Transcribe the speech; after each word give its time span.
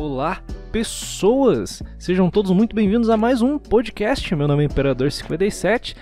Olá, 0.00 0.42
pessoas! 0.72 1.82
Sejam 1.98 2.30
todos 2.30 2.50
muito 2.52 2.74
bem-vindos 2.74 3.10
a 3.10 3.18
mais 3.18 3.42
um 3.42 3.58
podcast. 3.58 4.34
Meu 4.34 4.48
nome 4.48 4.64
é 4.64 4.66
Imperador57. 4.66 5.94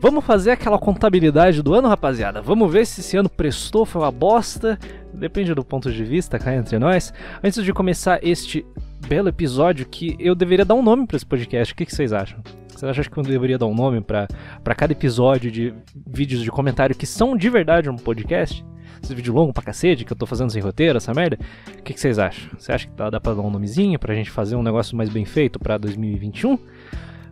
Vamos 0.00 0.24
fazer 0.24 0.52
aquela 0.52 0.78
contabilidade 0.78 1.60
do 1.62 1.74
ano, 1.74 1.88
rapaziada? 1.88 2.40
Vamos 2.40 2.72
ver 2.72 2.86
se 2.86 3.02
esse 3.02 3.18
ano 3.18 3.28
prestou, 3.28 3.84
foi 3.84 4.00
uma 4.00 4.10
bosta. 4.10 4.78
Depende 5.12 5.52
do 5.52 5.62
ponto 5.62 5.92
de 5.92 6.04
vista, 6.04 6.38
cá 6.38 6.54
entre 6.54 6.78
nós. 6.78 7.12
Antes 7.44 7.62
de 7.62 7.70
começar 7.70 8.18
este 8.22 8.64
belo 9.06 9.28
episódio, 9.28 9.84
que 9.84 10.16
eu 10.18 10.34
deveria 10.34 10.64
dar 10.64 10.74
um 10.74 10.82
nome 10.82 11.06
para 11.06 11.18
esse 11.18 11.26
podcast, 11.26 11.74
o 11.74 11.76
que, 11.76 11.84
que 11.84 11.94
vocês 11.94 12.14
acham? 12.14 12.38
Vocês 12.68 12.84
acham 12.84 13.12
que 13.12 13.18
eu 13.18 13.22
deveria 13.22 13.58
dar 13.58 13.66
um 13.66 13.74
nome 13.74 14.00
para 14.00 14.74
cada 14.74 14.94
episódio 14.94 15.50
de 15.50 15.74
vídeos 15.94 16.42
de 16.42 16.50
comentário 16.50 16.96
que 16.96 17.04
são 17.04 17.36
de 17.36 17.50
verdade 17.50 17.90
um 17.90 17.96
podcast? 17.96 18.64
Esse 19.02 19.14
vídeo 19.14 19.32
longo 19.32 19.52
pra 19.52 19.62
cacete 19.62 20.04
que 20.04 20.12
eu 20.12 20.16
tô 20.16 20.26
fazendo 20.26 20.50
sem 20.50 20.60
roteiro, 20.62 20.96
essa 20.96 21.12
merda. 21.14 21.38
O 21.78 21.82
que, 21.82 21.94
que 21.94 22.00
vocês 22.00 22.18
acham? 22.18 22.50
Você 22.58 22.72
acha 22.72 22.86
que 22.86 22.92
dá, 22.94 23.10
dá 23.10 23.20
pra 23.20 23.34
dar 23.34 23.42
um 23.42 23.50
nomezinho 23.50 23.98
pra 23.98 24.14
gente 24.14 24.30
fazer 24.30 24.56
um 24.56 24.62
negócio 24.62 24.96
mais 24.96 25.08
bem 25.08 25.24
feito 25.24 25.58
pra 25.58 25.78
2021? 25.78 26.58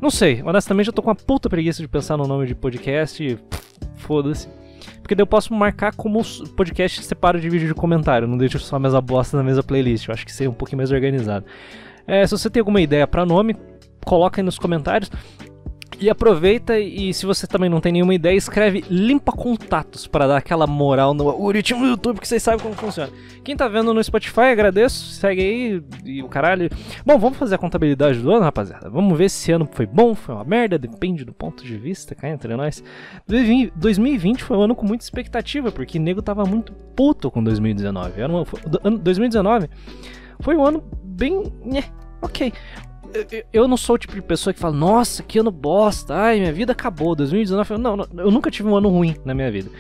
Não 0.01 0.11
sei, 0.11 0.43
honestamente 0.45 0.89
eu 0.89 0.93
tô 0.93 1.03
com 1.03 1.09
uma 1.09 1.17
puta 1.17 1.49
preguiça 1.49 1.81
de 1.81 1.89
pensar 1.89 2.17
no 2.17 2.27
nome 2.27 2.47
de 2.47 2.55
podcast 2.55 3.39
foda-se. 3.97 4.49
Porque 5.01 5.15
daí 5.15 5.23
eu 5.23 5.27
posso 5.27 5.55
marcar 5.55 5.95
como 5.95 6.21
podcast 6.57 7.03
separado 7.03 7.41
de 7.41 7.49
vídeo 7.49 7.69
de 7.69 7.75
comentário, 7.75 8.27
não 8.27 8.37
deixo 8.37 8.59
só 8.59 8.77
a 8.77 8.79
mesma 8.79 9.01
bosta 9.01 9.37
na 9.37 9.43
mesma 9.43 9.63
playlist. 9.63 10.09
Eu 10.09 10.15
acho 10.15 10.25
que 10.25 10.33
seria 10.33 10.51
um 10.51 10.55
pouquinho 10.55 10.79
mais 10.79 10.91
organizado. 10.91 11.47
É, 12.07 12.27
se 12.27 12.37
você 12.37 12.51
tem 12.51 12.61
alguma 12.61 12.81
ideia 12.81 13.07
para 13.07 13.25
nome, 13.25 13.57
coloca 14.05 14.41
aí 14.41 14.45
nos 14.45 14.59
comentários. 14.59 15.11
E 15.99 16.11
aproveita 16.11 16.79
e 16.79 17.15
se 17.15 17.25
você 17.25 17.47
também 17.47 17.71
não 17.71 17.81
tem 17.81 17.91
nenhuma 17.91 18.15
ideia, 18.15 18.37
escreve 18.37 18.85
limpa 18.91 19.33
contatos 19.33 20.07
para 20.07 20.27
dar 20.27 20.37
aquela 20.37 20.67
moral 20.67 21.15
no 21.15 21.27
algoritmo 21.29 21.81
do 21.81 21.87
YouTube 21.87 22.21
que 22.21 22.29
vocês 22.29 22.43
sabem 22.43 22.61
como 22.61 22.75
funciona. 22.75 23.11
Quem 23.43 23.57
tá 23.57 23.67
vendo 23.67 23.95
no 23.95 24.05
Spotify, 24.05 24.53
agradeço, 24.53 25.15
segue 25.15 25.41
aí 25.41 25.83
e 26.05 26.23
o 26.23 26.29
caralho. 26.29 26.69
Bom, 27.05 27.19
vamos 27.19 27.39
fazer 27.39 27.55
a 27.55 27.59
contabilidade 27.59 28.19
do 28.19 28.31
ano, 28.31 28.45
rapaziada. 28.45 28.91
Vamos 28.91 29.17
ver 29.17 29.31
se 29.31 29.39
esse 29.39 29.53
ano 29.53 29.67
foi 29.73 29.87
bom, 29.87 30.15
foi 30.15 30.35
uma 30.35 30.45
merda, 30.45 30.79
depende 30.79 31.25
do 31.25 31.33
ponto 31.33 31.65
de 31.65 31.79
vista, 31.79 32.15
cá 32.15 32.29
entre 32.29 32.55
nós. 32.57 32.85
2020 33.27 34.45
foi 34.45 34.57
um 34.59 34.63
ano 34.63 34.75
com 34.75 34.85
muita 34.85 35.03
expectativa, 35.03 35.73
porque 35.73 35.99
nego 35.99 36.21
tava 36.21 36.45
muito 36.45 36.75
puto 36.95 37.31
com 37.31 37.43
2019. 37.43 38.21
Era 38.21 38.31
uma, 38.31 38.45
2019 38.99 39.71
foi 40.41 40.55
um 40.57 40.67
ano 40.67 40.85
bem. 41.03 41.43
ok 42.21 42.53
eu 43.53 43.67
não 43.67 43.77
sou 43.77 43.97
o 43.97 43.99
tipo 43.99 44.15
de 44.15 44.23
pessoa 44.23 44.53
que 44.53 44.61
fala, 44.61 44.75
nossa, 44.75 45.23
que 45.23 45.39
ano 45.39 45.51
bosta, 45.51 46.15
ai, 46.15 46.39
minha 46.39 46.53
vida 46.53 46.73
acabou, 46.73 47.15
2019. 47.15 47.79
Não, 47.79 47.97
não, 47.97 48.07
eu 48.19 48.31
nunca 48.31 48.51
tive 48.51 48.69
um 48.69 48.77
ano 48.77 48.89
ruim 48.89 49.17
na 49.25 49.35
minha 49.35 49.51
vida. 49.51 49.71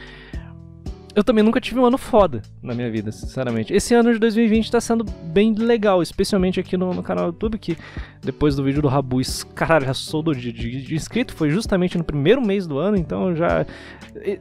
Eu 1.14 1.24
também 1.24 1.42
nunca 1.42 1.58
tive 1.58 1.80
um 1.80 1.86
ano 1.86 1.96
foda 1.96 2.42
na 2.62 2.74
minha 2.74 2.90
vida, 2.90 3.10
sinceramente. 3.10 3.72
Esse 3.72 3.94
ano 3.94 4.12
de 4.12 4.18
2020 4.18 4.70
tá 4.70 4.80
sendo 4.82 5.02
bem 5.02 5.54
legal, 5.54 6.02
especialmente 6.02 6.60
aqui 6.60 6.76
no, 6.76 6.92
no 6.92 7.02
canal 7.02 7.32
do 7.32 7.34
YouTube, 7.34 7.58
que 7.58 7.78
depois 8.22 8.54
do 8.54 8.62
vídeo 8.62 8.82
do 8.82 8.88
Rabu, 8.88 9.22
caralho, 9.54 9.86
já 9.86 9.94
sou 9.94 10.22
do, 10.22 10.34
de, 10.34 10.52
de, 10.52 10.94
inscrito, 10.94 11.34
foi 11.34 11.48
justamente 11.48 11.96
no 11.96 12.04
primeiro 12.04 12.42
mês 12.42 12.66
do 12.66 12.78
ano, 12.78 12.98
então 12.98 13.34
já. 13.34 13.64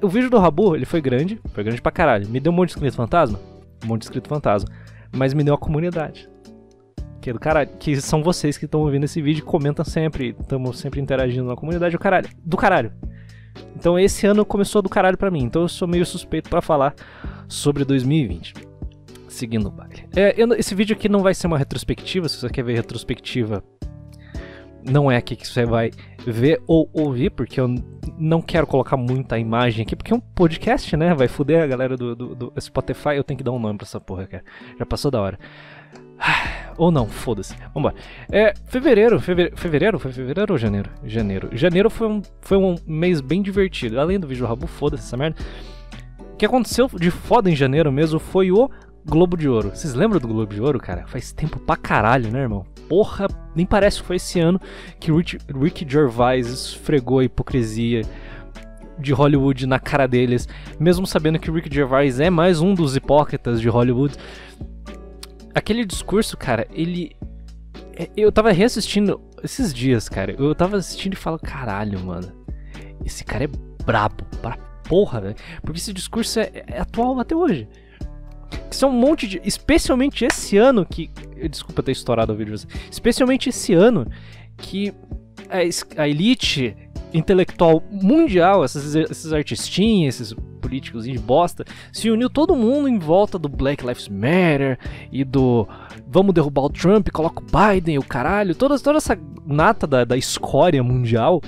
O 0.01 0.09
vídeo 0.09 0.29
do 0.29 0.37
Rabu, 0.37 0.75
ele 0.75 0.85
foi 0.85 0.99
grande, 0.99 1.39
foi 1.53 1.63
grande 1.63 1.81
pra 1.81 1.93
caralho. 1.93 2.27
Me 2.27 2.41
deu 2.41 2.51
um 2.51 2.55
monte 2.55 2.69
de 2.69 2.75
inscrito 2.75 2.97
fantasma? 2.97 3.39
Um 3.81 3.87
monte 3.87 4.01
de 4.01 4.07
inscrito 4.07 4.27
fantasma. 4.27 4.69
Mas 5.15 5.33
me 5.33 5.45
deu 5.45 5.53
a 5.53 5.57
comunidade 5.57 6.27
do 7.33 7.39
caralho, 7.39 7.69
que 7.79 7.99
são 8.01 8.23
vocês 8.23 8.57
que 8.57 8.65
estão 8.65 8.81
ouvindo 8.81 9.03
esse 9.03 9.21
vídeo, 9.21 9.43
comentam 9.43 9.83
sempre, 9.83 10.35
estamos 10.39 10.79
sempre 10.79 10.99
interagindo 10.99 11.47
na 11.47 11.55
comunidade, 11.55 11.95
o 11.95 11.99
caralho, 11.99 12.29
do 12.43 12.57
caralho. 12.57 12.91
Então 13.75 13.97
esse 13.97 14.25
ano 14.25 14.45
começou 14.45 14.81
do 14.81 14.89
caralho 14.89 15.17
para 15.17 15.31
mim, 15.31 15.43
então 15.43 15.61
eu 15.63 15.67
sou 15.67 15.87
meio 15.87 16.05
suspeito 16.05 16.49
para 16.49 16.61
falar 16.61 16.93
sobre 17.47 17.83
2020. 17.85 18.53
Seguindo 19.27 19.67
o 19.67 19.71
baile. 19.71 20.07
É, 20.15 20.33
eu, 20.37 20.53
esse 20.53 20.73
vídeo 20.73 20.95
aqui 20.95 21.09
não 21.09 21.19
vai 21.19 21.33
ser 21.33 21.47
uma 21.47 21.57
retrospectiva, 21.57 22.29
se 22.29 22.37
você 22.37 22.49
quer 22.49 22.63
ver 22.63 22.75
retrospectiva, 22.75 23.63
não 24.89 25.11
é 25.11 25.17
aqui 25.17 25.35
que 25.35 25.47
você 25.47 25.65
vai 25.65 25.91
ver 26.25 26.61
ou 26.67 26.89
ouvir, 26.93 27.31
porque 27.31 27.59
eu 27.59 27.67
não 28.17 28.41
quero 28.41 28.67
colocar 28.67 28.95
muita 28.95 29.37
imagem 29.37 29.83
aqui, 29.83 29.95
porque 29.95 30.13
é 30.13 30.15
um 30.15 30.19
podcast, 30.19 30.95
né? 30.95 31.13
Vai 31.13 31.27
foder 31.27 31.63
a 31.63 31.67
galera 31.67 31.97
do, 31.97 32.15
do, 32.15 32.35
do 32.35 32.53
Spotify, 32.59 33.15
eu 33.15 33.23
tenho 33.23 33.37
que 33.37 33.43
dar 33.43 33.51
um 33.51 33.59
nome 33.59 33.77
pra 33.77 33.85
essa 33.85 33.99
porra, 33.99 34.27
cara. 34.27 34.43
Já 34.77 34.85
passou 34.85 35.09
da 35.09 35.19
hora. 35.19 35.39
Ou 36.77 36.91
não, 36.91 37.07
foda-se. 37.07 37.55
Vambora. 37.73 37.95
É, 38.31 38.53
fevereiro, 38.65 39.19
fevereiro, 39.19 39.57
fevereiro? 39.57 39.99
Foi 39.99 40.11
fevereiro 40.11 40.53
ou 40.53 40.57
janeiro? 40.57 40.89
Janeiro. 41.03 41.49
Janeiro 41.53 41.89
foi 41.89 42.07
um, 42.07 42.21
foi 42.41 42.57
um 42.57 42.75
mês 42.85 43.21
bem 43.21 43.41
divertido. 43.41 43.99
Além 43.99 44.19
do 44.19 44.27
vídeo 44.27 44.45
Rabu, 44.45 44.67
foda-se 44.67 45.03
essa 45.03 45.15
merda. 45.15 45.37
O 46.33 46.37
que 46.37 46.45
aconteceu 46.45 46.89
de 46.99 47.09
foda 47.11 47.49
em 47.49 47.55
janeiro 47.55 47.91
mesmo 47.91 48.19
foi 48.19 48.51
o 48.51 48.69
Globo 49.05 49.37
de 49.37 49.47
Ouro. 49.47 49.69
Vocês 49.69 49.93
lembram 49.93 50.19
do 50.19 50.27
Globo 50.27 50.53
de 50.53 50.59
Ouro, 50.59 50.79
cara? 50.79 51.05
Faz 51.07 51.31
tempo 51.31 51.59
pra 51.59 51.77
caralho, 51.77 52.29
né, 52.31 52.41
irmão? 52.41 52.65
Porra, 52.89 53.27
nem 53.55 53.65
parece 53.65 54.01
que 54.01 54.07
foi 54.07 54.17
esse 54.17 54.39
ano 54.39 54.59
que 54.99 55.11
Rick, 55.11 55.37
Rick 55.57 55.85
Gervais 55.87 56.47
esfregou 56.47 57.19
a 57.19 57.23
hipocrisia 57.23 58.01
de 58.99 59.13
Hollywood 59.13 59.65
na 59.65 59.79
cara 59.79 60.07
deles, 60.07 60.47
mesmo 60.79 61.05
sabendo 61.05 61.39
que 61.39 61.51
Rick 61.51 61.73
Gervais 61.73 62.19
é 62.19 62.29
mais 62.29 62.61
um 62.61 62.73
dos 62.73 62.95
hipócritas 62.95 63.61
de 63.61 63.69
Hollywood 63.69 64.15
aquele 65.55 65.85
discurso, 65.85 66.35
cara, 66.37 66.67
ele. 66.71 67.15
É, 67.95 68.09
eu 68.15 68.31
tava 68.31 68.51
reassistindo 68.51 69.21
esses 69.41 69.73
dias, 69.73 70.09
cara. 70.09 70.35
Eu 70.37 70.53
tava 70.53 70.75
assistindo 70.77 71.13
e 71.13 71.17
falo, 71.17 71.39
caralho, 71.39 71.99
mano. 72.01 72.31
Esse 73.05 73.23
cara 73.23 73.45
é 73.45 73.49
brabo 73.85 74.25
pra 74.41 74.57
porra, 74.87 75.21
velho. 75.21 75.35
Porque 75.61 75.79
esse 75.79 75.93
discurso 75.93 76.39
é, 76.39 76.51
é, 76.67 76.79
atual 76.79 77.19
até 77.19 77.35
hoje. 77.35 77.67
Que 78.69 78.75
são 78.75 78.89
um 78.89 78.99
monte 78.99 79.27
de. 79.27 79.41
Especialmente 79.43 80.25
esse 80.25 80.57
ano 80.57 80.85
que. 80.85 81.09
Desculpa 81.49 81.81
ter 81.81 81.93
estourado 81.93 82.33
o 82.33 82.35
vídeo. 82.35 82.53
Especialmente 82.91 83.49
esse 83.49 83.73
ano 83.73 84.07
que 84.57 84.93
a, 85.49 86.01
a 86.01 86.07
elite 86.07 86.75
intelectual 87.13 87.81
mundial, 87.89 88.65
esses, 88.65 88.93
esses 88.95 89.31
artistinhos, 89.31 90.15
esses 90.15 90.35
políticos 90.65 91.05
de 91.05 91.19
bosta, 91.19 91.63
se 91.93 92.09
uniu 92.09 92.27
todo 92.27 92.55
mundo 92.55 92.87
em 92.87 92.97
volta 92.97 93.37
do 93.37 93.47
Black 93.47 93.85
Lives 93.85 94.09
Matter 94.09 94.79
e 95.11 95.23
do 95.23 95.67
vamos 96.07 96.33
derrubar 96.33 96.63
o 96.63 96.69
Trump, 96.69 97.07
coloca 97.09 97.39
o 97.39 97.45
Biden, 97.45 97.99
o 97.99 98.03
caralho, 98.03 98.55
toda, 98.55 98.79
toda 98.79 98.97
essa 98.97 99.15
nata 99.45 99.85
da, 99.85 100.03
da 100.03 100.17
escória 100.17 100.81
mundial 100.81 101.39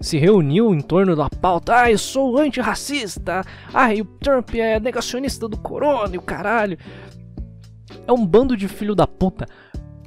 se 0.00 0.18
reuniu 0.18 0.72
em 0.72 0.80
torno 0.80 1.16
da 1.16 1.28
pauta. 1.28 1.80
Ah, 1.80 1.90
eu 1.90 1.98
sou 1.98 2.38
antirracista. 2.38 3.42
Ah, 3.74 3.92
e 3.92 4.00
o 4.00 4.04
Trump 4.04 4.54
é 4.54 4.78
negacionista 4.78 5.48
do 5.48 5.58
corona 5.58 6.14
e 6.14 6.18
o 6.18 6.22
caralho. 6.22 6.78
É 8.06 8.12
um 8.12 8.24
bando 8.24 8.56
de 8.56 8.68
filho 8.68 8.94
da 8.94 9.06
puta 9.06 9.46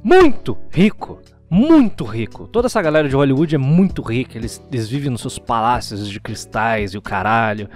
muito 0.02 0.56
rico 0.70 1.20
muito 1.50 2.04
rico. 2.04 2.48
Toda 2.48 2.66
essa 2.66 2.80
galera 2.82 3.08
de 3.08 3.14
Hollywood 3.14 3.54
é 3.54 3.58
muito 3.58 4.02
rica. 4.02 4.36
Eles, 4.36 4.62
eles 4.72 4.88
vivem 4.88 5.10
nos 5.10 5.20
seus 5.20 5.38
palácios 5.38 6.08
de 6.08 6.20
cristais 6.20 6.94
e 6.94 6.98
o 6.98 7.02
caralho. 7.02 7.68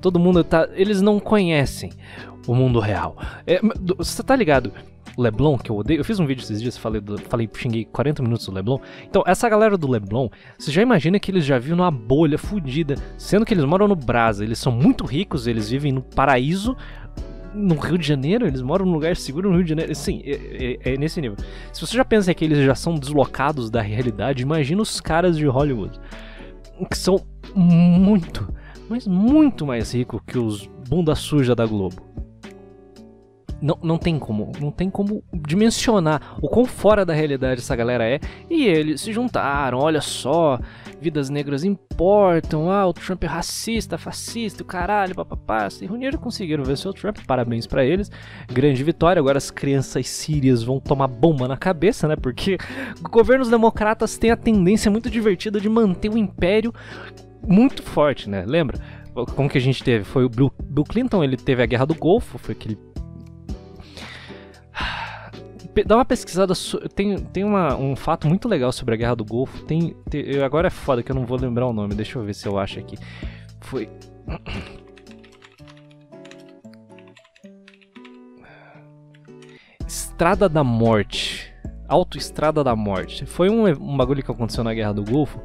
Todo 0.00 0.18
mundo 0.18 0.42
tá. 0.44 0.68
Eles 0.74 1.00
não 1.00 1.18
conhecem 1.18 1.90
o 2.46 2.54
mundo 2.54 2.78
real. 2.80 3.16
É, 3.46 3.60
você 3.96 4.22
tá 4.22 4.36
ligado? 4.36 4.72
Leblon, 5.16 5.56
que 5.58 5.70
eu 5.70 5.76
odeio. 5.76 6.00
Eu 6.00 6.04
fiz 6.04 6.18
um 6.18 6.26
vídeo 6.26 6.42
esses 6.42 6.60
dias, 6.60 6.76
falei, 6.76 7.00
do, 7.00 7.18
falei, 7.18 7.48
xinguei 7.56 7.84
40 7.84 8.22
minutos 8.22 8.46
do 8.46 8.52
Leblon. 8.52 8.78
Então, 9.08 9.22
essa 9.26 9.48
galera 9.48 9.76
do 9.76 9.88
Leblon, 9.88 10.28
você 10.58 10.70
já 10.70 10.82
imagina 10.82 11.18
que 11.18 11.30
eles 11.30 11.44
já 11.44 11.58
vivem 11.58 11.76
numa 11.76 11.90
bolha 11.90 12.38
fodida, 12.38 12.96
sendo 13.16 13.44
que 13.44 13.54
eles 13.54 13.64
moram 13.64 13.88
no 13.88 13.96
Brasa, 13.96 14.44
eles 14.44 14.58
são 14.58 14.72
muito 14.72 15.04
ricos, 15.04 15.46
eles 15.46 15.70
vivem 15.70 15.92
no 15.92 16.02
paraíso, 16.02 16.76
no 17.54 17.76
Rio 17.76 17.96
de 17.96 18.06
Janeiro, 18.06 18.46
eles 18.46 18.60
moram 18.60 18.84
num 18.84 18.92
lugar 18.92 19.16
seguro 19.16 19.48
no 19.48 19.56
Rio 19.56 19.64
de 19.64 19.70
Janeiro. 19.70 19.94
Sim, 19.94 20.22
é, 20.24 20.78
é, 20.84 20.92
é, 20.92 20.96
nesse 20.96 21.20
nível. 21.20 21.36
Se 21.72 21.80
você 21.80 21.96
já 21.96 22.04
pensa 22.04 22.34
que 22.34 22.44
eles 22.44 22.64
já 22.64 22.74
são 22.74 22.94
deslocados 22.94 23.70
da 23.70 23.80
realidade, 23.80 24.42
imagina 24.42 24.82
os 24.82 25.00
caras 25.00 25.36
de 25.36 25.46
Hollywood. 25.46 25.98
Que 26.90 26.98
são 26.98 27.20
muito, 27.54 28.52
mas 28.88 29.06
muito 29.06 29.64
mais 29.64 29.94
ricos 29.94 30.20
que 30.26 30.36
os 30.36 30.68
bunda 30.88 31.14
suja 31.14 31.54
da 31.54 31.64
Globo. 31.64 32.02
Não, 33.62 33.78
não 33.82 33.96
tem 33.96 34.18
como, 34.18 34.52
não 34.60 34.70
tem 34.70 34.90
como 34.90 35.22
dimensionar 35.32 36.36
o 36.42 36.48
quão 36.48 36.66
fora 36.66 37.04
da 37.04 37.14
realidade 37.14 37.60
essa 37.60 37.74
galera 37.74 38.04
é. 38.04 38.20
E 38.50 38.66
eles 38.66 39.00
se 39.00 39.12
juntaram, 39.12 39.78
olha 39.78 40.00
só, 40.00 40.58
vidas 41.00 41.30
negras 41.30 41.64
importam, 41.64 42.70
ah, 42.70 42.86
o 42.86 42.92
Trump 42.92 43.22
é 43.24 43.26
racista, 43.26 43.98
fascista, 43.98 44.62
o 44.62 44.66
caralho, 44.66 45.14
papapá. 45.14 45.68
Se 45.70 45.86
reuniram 45.86 46.18
conseguiram 46.18 46.64
vencer 46.64 46.90
o 46.90 46.94
Trump, 46.94 47.18
parabéns 47.26 47.66
para 47.66 47.84
eles. 47.84 48.10
Grande 48.52 48.82
vitória, 48.82 49.20
agora 49.20 49.38
as 49.38 49.50
crianças 49.50 50.08
sírias 50.08 50.62
vão 50.62 50.80
tomar 50.80 51.08
bomba 51.08 51.48
na 51.48 51.56
cabeça, 51.56 52.08
né? 52.08 52.16
Porque 52.16 52.58
governos 53.10 53.48
democratas 53.48 54.16
têm 54.16 54.30
a 54.30 54.36
tendência 54.36 54.90
muito 54.90 55.10
divertida 55.10 55.60
de 55.60 55.68
manter 55.68 56.10
o 56.10 56.18
império 56.18 56.72
muito 57.46 57.82
forte, 57.82 58.28
né? 58.28 58.44
Lembra? 58.46 58.78
Como 59.36 59.48
que 59.48 59.58
a 59.58 59.60
gente 59.60 59.82
teve? 59.84 60.04
Foi 60.04 60.24
o 60.24 60.28
Bill 60.28 60.84
Clinton, 60.84 61.22
ele 61.22 61.36
teve 61.36 61.62
a 61.62 61.66
Guerra 61.66 61.86
do 61.86 61.94
Golfo, 61.94 62.36
foi 62.36 62.52
aquele 62.52 62.76
dá 65.82 65.96
uma 65.96 66.04
pesquisada. 66.04 66.52
Tem, 66.94 67.18
tem 67.18 67.42
uma, 67.42 67.74
um 67.76 67.96
fato 67.96 68.28
muito 68.28 68.48
legal 68.48 68.70
sobre 68.70 68.94
a 68.94 68.98
Guerra 68.98 69.16
do 69.16 69.24
Golfo. 69.24 69.64
Tem, 69.64 69.96
tem, 70.08 70.42
agora 70.42 70.68
é 70.68 70.70
foda 70.70 71.02
que 71.02 71.10
eu 71.10 71.16
não 71.16 71.26
vou 71.26 71.38
lembrar 71.38 71.66
o 71.66 71.72
nome. 71.72 71.94
Deixa 71.94 72.18
eu 72.18 72.24
ver 72.24 72.34
se 72.34 72.46
eu 72.46 72.58
acho 72.58 72.78
aqui. 72.78 72.96
Foi. 73.60 73.88
Estrada 79.86 80.48
da 80.48 80.62
Morte. 80.62 81.52
Autoestrada 81.88 82.62
da 82.62 82.76
Morte. 82.76 83.26
Foi 83.26 83.50
um, 83.50 83.66
um 83.66 83.96
bagulho 83.96 84.22
que 84.22 84.30
aconteceu 84.30 84.62
na 84.62 84.72
Guerra 84.72 84.94
do 84.94 85.04
Golfo 85.04 85.40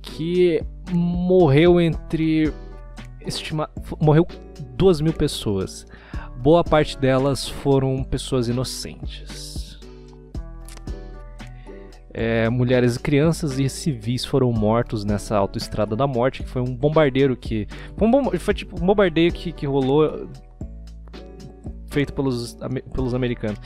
que 0.00 0.62
morreu 0.90 1.80
entre. 1.80 2.52
Estima, 3.26 3.70
morreu 4.00 4.26
duas 4.76 5.00
mil 5.00 5.12
pessoas. 5.12 5.86
Boa 6.44 6.62
parte 6.62 6.98
delas 6.98 7.48
foram 7.48 8.04
pessoas 8.04 8.48
inocentes. 8.48 9.80
É, 12.12 12.50
mulheres 12.50 12.96
e 12.96 13.00
crianças 13.00 13.58
e 13.58 13.66
civis 13.66 14.26
foram 14.26 14.52
mortos 14.52 15.06
nessa 15.06 15.38
autoestrada 15.38 15.96
da 15.96 16.06
morte, 16.06 16.42
que 16.42 16.48
foi 16.50 16.60
um 16.60 16.76
bombardeiro 16.76 17.34
que. 17.34 17.66
Foi, 17.96 18.06
um 18.06 18.38
foi 18.38 18.52
tipo 18.52 18.78
um 18.78 18.84
bombardeio 18.84 19.32
que, 19.32 19.52
que 19.52 19.64
rolou 19.64 20.28
feito 21.86 22.12
pelos, 22.12 22.58
pelos 22.92 23.14
americanos. 23.14 23.58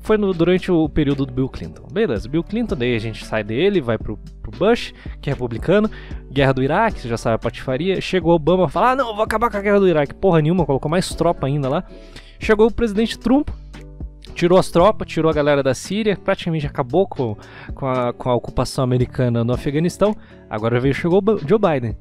Foi 0.00 0.16
no, 0.16 0.32
durante 0.32 0.70
o 0.70 0.88
período 0.88 1.26
do 1.26 1.32
Bill 1.32 1.48
Clinton. 1.48 1.88
Beleza, 1.92 2.28
Bill 2.28 2.44
Clinton, 2.44 2.76
daí 2.76 2.94
a 2.94 2.98
gente 2.98 3.24
sai 3.24 3.42
dele, 3.42 3.80
vai 3.80 3.98
pro, 3.98 4.16
pro 4.40 4.50
Bush, 4.52 4.94
que 5.20 5.28
é 5.28 5.32
republicano. 5.32 5.90
Guerra 6.30 6.52
do 6.52 6.62
Iraque, 6.62 7.00
você 7.00 7.08
já 7.08 7.16
sabe 7.16 7.34
a 7.34 7.38
patifaria. 7.38 8.00
Chegou 8.00 8.34
Obama 8.34 8.68
falar: 8.68 8.92
ah, 8.92 8.96
não, 8.96 9.14
vou 9.14 9.24
acabar 9.24 9.50
com 9.50 9.56
a 9.56 9.60
guerra 9.60 9.80
do 9.80 9.88
Iraque. 9.88 10.14
Porra 10.14 10.40
nenhuma, 10.40 10.64
colocou 10.64 10.90
mais 10.90 11.08
tropa 11.08 11.46
ainda 11.46 11.68
lá. 11.68 11.84
Chegou 12.38 12.68
o 12.68 12.72
presidente 12.72 13.18
Trump, 13.18 13.48
tirou 14.34 14.58
as 14.58 14.70
tropas, 14.70 15.08
tirou 15.08 15.30
a 15.30 15.34
galera 15.34 15.62
da 15.62 15.74
Síria, 15.74 16.16
praticamente 16.16 16.66
acabou 16.66 17.08
com, 17.08 17.36
com, 17.74 17.86
a, 17.86 18.12
com 18.12 18.30
a 18.30 18.34
ocupação 18.34 18.84
americana 18.84 19.42
no 19.42 19.52
Afeganistão. 19.52 20.14
Agora 20.48 20.78
veio 20.78 20.94
chegou 20.94 21.20
Joe 21.44 21.58
Biden 21.58 21.96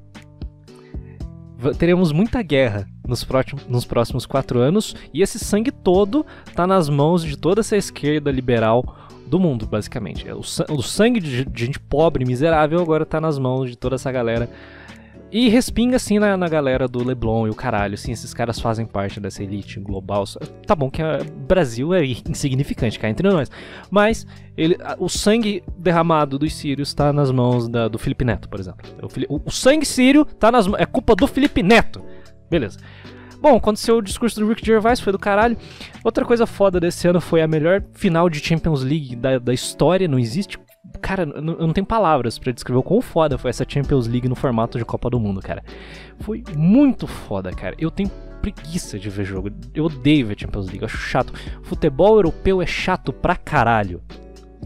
teremos 1.78 2.12
muita 2.12 2.42
guerra 2.42 2.88
nos, 3.08 3.24
próximos, 3.24 3.68
nos 3.68 3.86
próximos 3.86 4.26
quatro 4.26 4.60
anos 4.60 4.96
e 5.14 5.22
esse 5.22 5.40
sangue 5.40 5.72
todo 5.72 6.26
tá 6.54 6.66
nas 6.66 6.90
mãos 6.90 7.24
de 7.24 7.38
toda 7.38 7.62
essa 7.62 7.78
esquerda 7.78 8.32
liberal 8.32 8.84
do 9.28 9.40
mundo, 9.40 9.66
basicamente. 9.66 10.26
O, 10.32 10.40
o 10.40 10.82
sangue 10.84 11.20
de, 11.20 11.48
gente 11.56 11.80
pobre, 11.80 12.26
miserável, 12.26 12.80
agora 12.80 13.06
tá 13.06 13.20
nas 13.20 13.40
mãos 13.40 13.70
de 13.70 13.76
toda 13.76 13.96
essa 13.96 14.12
galera 14.12 14.50
e 15.32 15.50
respinga 15.50 15.98
assim 15.98 16.20
na, 16.20 16.38
na, 16.38 16.48
galera 16.48 16.88
do 16.88 17.04
Leblon 17.04 17.48
e 17.48 17.50
o 17.50 17.56
caralho, 17.56 17.96
assim, 17.96 18.12
esses 18.12 18.34
caras 18.34 18.60
fazem 18.60 18.86
parte 18.86 19.20
dessa 19.20 19.44
elite 19.44 19.80
global. 19.80 20.24
Tá 20.66 20.76
bom 20.76 20.90
que 20.90 21.02
o 21.02 21.26
Brasil 21.46 21.94
é 21.94 22.06
insignificante, 22.06 23.00
cá 23.00 23.10
entre 23.10 23.28
nós. 23.28 23.50
Mas 23.90 24.26
ele, 24.56 24.78
o 24.98 25.10
sangue 25.10 25.64
derramado 25.78 26.40
dos 26.40 26.54
sírios 26.54 26.94
tá 26.94 27.12
nas 27.12 27.32
mãos 27.32 27.68
da, 27.68 27.88
do 27.88 27.98
Felipe 27.98 28.24
Neto, 28.24 28.48
por 28.48 28.60
exemplo. 28.60 28.88
O, 29.28 29.42
o, 29.46 29.52
sangue 29.52 29.86
sírio 29.86 30.24
tá 30.24 30.52
nas 30.52 30.68
é 30.78 30.86
culpa 30.86 31.16
do 31.16 31.28
Felipe 31.28 31.62
Neto. 31.62 32.02
Beleza. 32.50 32.80
Bom, 33.42 33.58
aconteceu 33.58 33.98
o 33.98 34.02
discurso 34.02 34.40
do 34.40 34.48
Rick 34.48 34.66
Gervais, 34.66 35.00
foi 35.00 35.12
do 35.12 35.20
caralho. 35.20 35.58
Outra 36.04 36.26
coisa 36.26 36.48
foda 36.48 36.80
desse 36.80 37.08
ano 37.08 37.22
foi 37.22 37.42
a 37.42 37.48
melhor 37.48 37.84
final 37.94 38.30
de 38.30 38.40
Champions 38.40 38.82
League 38.82 39.16
da, 39.16 39.38
da 39.38 39.54
história. 39.54 40.08
Não 40.08 40.18
existe 40.18 40.58
Cara, 41.02 41.24
eu 41.24 41.42
não 41.42 41.74
tenho 41.74 41.86
palavras 41.86 42.38
para 42.38 42.52
descrever 42.52 42.80
o 42.80 42.84
quão 42.84 43.02
foda 43.02 43.38
foi 43.38 43.50
essa 43.50 43.66
Champions 43.68 44.08
League 44.08 44.30
no 44.30 44.36
formato 44.36 44.78
de 44.78 44.86
Copa 44.86 45.10
do 45.10 45.20
Mundo, 45.20 45.42
cara. 45.42 45.64
Foi 46.20 46.44
muito 46.56 47.08
foda, 47.08 47.52
cara. 47.52 47.76
Eu 47.78 47.92
tenho 47.92 48.10
preguiça 48.42 48.98
de 48.98 49.10
ver 49.10 49.26
jogo. 49.26 49.50
Eu 49.74 49.86
odeio 49.86 50.28
ver 50.28 50.40
Champions 50.40 50.68
League, 50.68 50.86
acho 50.86 50.98
chato. 50.98 51.34
Futebol 51.64 52.16
europeu 52.16 52.62
é 52.62 52.66
chato 52.66 53.12
pra 53.12 53.36
caralho. 53.36 54.02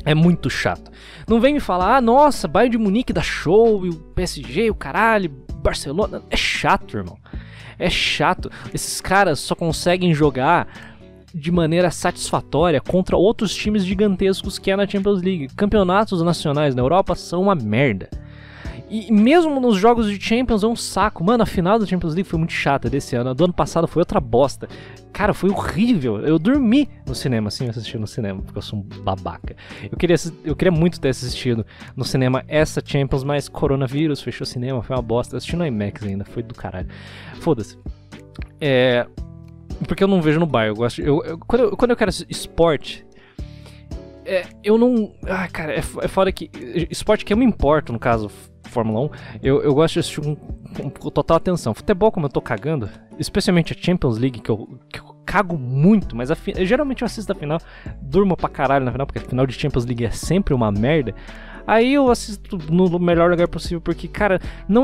É 0.05 0.13
muito 0.13 0.49
chato. 0.49 0.91
Não 1.27 1.39
vem 1.39 1.53
me 1.53 1.59
falar, 1.59 1.97
ah, 1.97 2.01
nossa, 2.01 2.47
Bayern 2.47 2.71
de 2.71 2.77
Munique 2.77 3.13
dá 3.13 3.21
show, 3.21 3.85
e 3.85 3.89
o 3.89 3.95
PSG, 3.95 4.69
o 4.69 4.75
caralho, 4.75 5.29
Barcelona. 5.61 6.21
É 6.29 6.37
chato, 6.37 6.97
irmão. 6.97 7.17
É 7.79 7.89
chato. 7.89 8.51
Esses 8.73 9.01
caras 9.01 9.39
só 9.39 9.55
conseguem 9.55 10.13
jogar 10.13 10.67
de 11.33 11.51
maneira 11.51 11.89
satisfatória 11.91 12.81
contra 12.81 13.15
outros 13.15 13.55
times 13.55 13.85
gigantescos 13.85 14.59
que 14.59 14.69
é 14.69 14.75
na 14.75 14.87
Champions 14.87 15.21
League. 15.21 15.47
Campeonatos 15.55 16.21
nacionais 16.21 16.75
na 16.75 16.81
Europa 16.81 17.15
são 17.15 17.41
uma 17.43 17.55
merda. 17.55 18.09
E 18.89 19.11
mesmo 19.11 19.59
nos 19.59 19.77
jogos 19.77 20.09
de 20.09 20.19
Champions 20.19 20.63
é 20.63 20.67
um 20.67 20.75
saco. 20.75 21.23
Mano, 21.23 21.43
a 21.43 21.45
final 21.45 21.77
da 21.77 21.85
Champions 21.85 22.15
League 22.15 22.27
foi 22.27 22.39
muito 22.39 22.53
chata 22.53 22.89
desse 22.89 23.15
ano. 23.15 23.29
A 23.29 23.33
do 23.33 23.43
ano 23.43 23.53
passado 23.53 23.87
foi 23.87 24.01
outra 24.01 24.19
bosta. 24.19 24.67
Cara, 25.13 25.31
foi 25.31 25.51
horrível. 25.51 26.19
Eu 26.25 26.39
dormi 26.39 26.89
no 27.05 27.13
cinema, 27.13 27.49
assim, 27.49 27.69
assistindo 27.69 28.01
no 28.01 28.07
cinema, 28.07 28.41
porque 28.41 28.57
eu 28.57 28.61
sou 28.63 28.79
um 28.79 28.81
babaca. 28.81 29.55
Eu 29.91 29.97
queria, 29.97 30.15
eu 30.43 30.55
queria 30.55 30.71
muito 30.71 30.99
ter 30.99 31.09
assistido 31.09 31.63
no 31.95 32.03
cinema 32.03 32.43
essa 32.47 32.81
Champions, 32.83 33.23
mas 33.23 33.47
coronavírus 33.47 34.21
fechou 34.21 34.43
o 34.43 34.47
cinema, 34.47 34.81
foi 34.81 34.95
uma 34.95 35.01
bosta. 35.03 35.37
Assisti 35.37 35.55
no 35.55 35.65
IMAX 35.65 36.03
ainda, 36.03 36.25
foi 36.25 36.41
do 36.41 36.55
caralho. 36.55 36.87
Foda-se. 37.39 37.77
É, 38.59 39.05
porque 39.87 40.03
eu 40.03 40.07
não 40.07 40.21
vejo 40.21 40.39
no 40.39 40.45
bar. 40.45 40.65
Eu 40.65 40.75
gosto. 40.75 40.99
Eu, 41.01 41.23
eu, 41.23 41.37
quando, 41.37 41.61
eu, 41.61 41.77
quando 41.77 41.91
eu 41.91 41.97
quero 41.97 42.11
esporte. 42.27 43.05
É, 44.25 44.45
eu 44.63 44.77
não. 44.77 45.13
Ah, 45.27 45.47
cara, 45.47 45.73
é, 45.73 45.77
é 45.77 46.07
foda 46.07 46.31
que. 46.31 46.49
Esporte 46.89 47.23
que 47.23 47.33
eu 47.33 47.37
me 47.37 47.45
importo, 47.45 47.93
no 47.93 47.99
caso, 47.99 48.29
Fórmula 48.69 49.01
1, 49.01 49.09
eu, 49.43 49.61
eu 49.61 49.73
gosto 49.73 49.93
de 49.95 49.99
assistir 49.99 50.21
com, 50.21 50.35
com, 50.35 50.89
com, 50.89 51.09
total 51.09 51.37
atenção. 51.37 51.73
Futebol, 51.73 52.11
como 52.11 52.25
eu 52.25 52.29
tô 52.29 52.41
cagando, 52.41 52.89
especialmente 53.17 53.73
a 53.73 53.75
Champions 53.79 54.17
League, 54.17 54.39
que 54.39 54.49
eu, 54.49 54.79
que 54.91 54.99
eu 54.99 55.15
cago 55.25 55.57
muito, 55.57 56.15
mas 56.15 56.31
a, 56.31 56.37
geralmente 56.59 57.01
eu 57.01 57.05
assisto 57.05 57.31
a 57.31 57.35
final, 57.35 57.59
durmo 58.01 58.35
pra 58.35 58.49
caralho 58.49 58.85
na 58.85 58.91
final, 58.91 59.05
porque 59.05 59.19
a 59.19 59.21
final 59.21 59.45
de 59.45 59.53
Champions 59.53 59.85
League 59.85 60.05
é 60.05 60.11
sempre 60.11 60.53
uma 60.53 60.71
merda. 60.71 61.13
Aí 61.67 61.93
eu 61.93 62.09
assisto 62.09 62.57
no 62.71 62.97
melhor 62.97 63.29
lugar 63.29 63.47
possível, 63.47 63.79
porque, 63.79 64.07
cara, 64.07 64.41
não. 64.67 64.83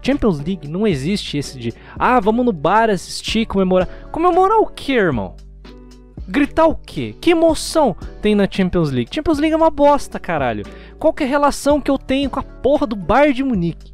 Champions 0.00 0.40
League 0.40 0.66
não 0.66 0.86
existe 0.86 1.36
esse 1.36 1.58
de, 1.58 1.74
ah, 1.98 2.18
vamos 2.18 2.44
no 2.44 2.52
bar 2.52 2.88
assistir, 2.88 3.44
comemorar. 3.44 3.86
Comemorar 4.10 4.58
o 4.58 4.66
que, 4.66 4.92
irmão? 4.92 5.36
Gritar 6.28 6.66
o 6.66 6.74
quê? 6.74 7.14
Que 7.20 7.30
emoção 7.30 7.96
tem 8.20 8.34
na 8.34 8.48
Champions 8.50 8.90
League? 8.90 9.10
Champions 9.12 9.38
League 9.38 9.54
é 9.54 9.56
uma 9.56 9.70
bosta, 9.70 10.18
caralho. 10.18 10.64
Qual 10.98 11.12
que 11.12 11.24
é 11.24 11.26
a 11.26 11.28
relação 11.28 11.80
que 11.80 11.90
eu 11.90 11.98
tenho 11.98 12.30
com 12.30 12.38
a 12.38 12.42
porra 12.42 12.86
do 12.86 12.94
Bayern 12.94 13.34
de 13.34 13.42
Munique? 13.42 13.92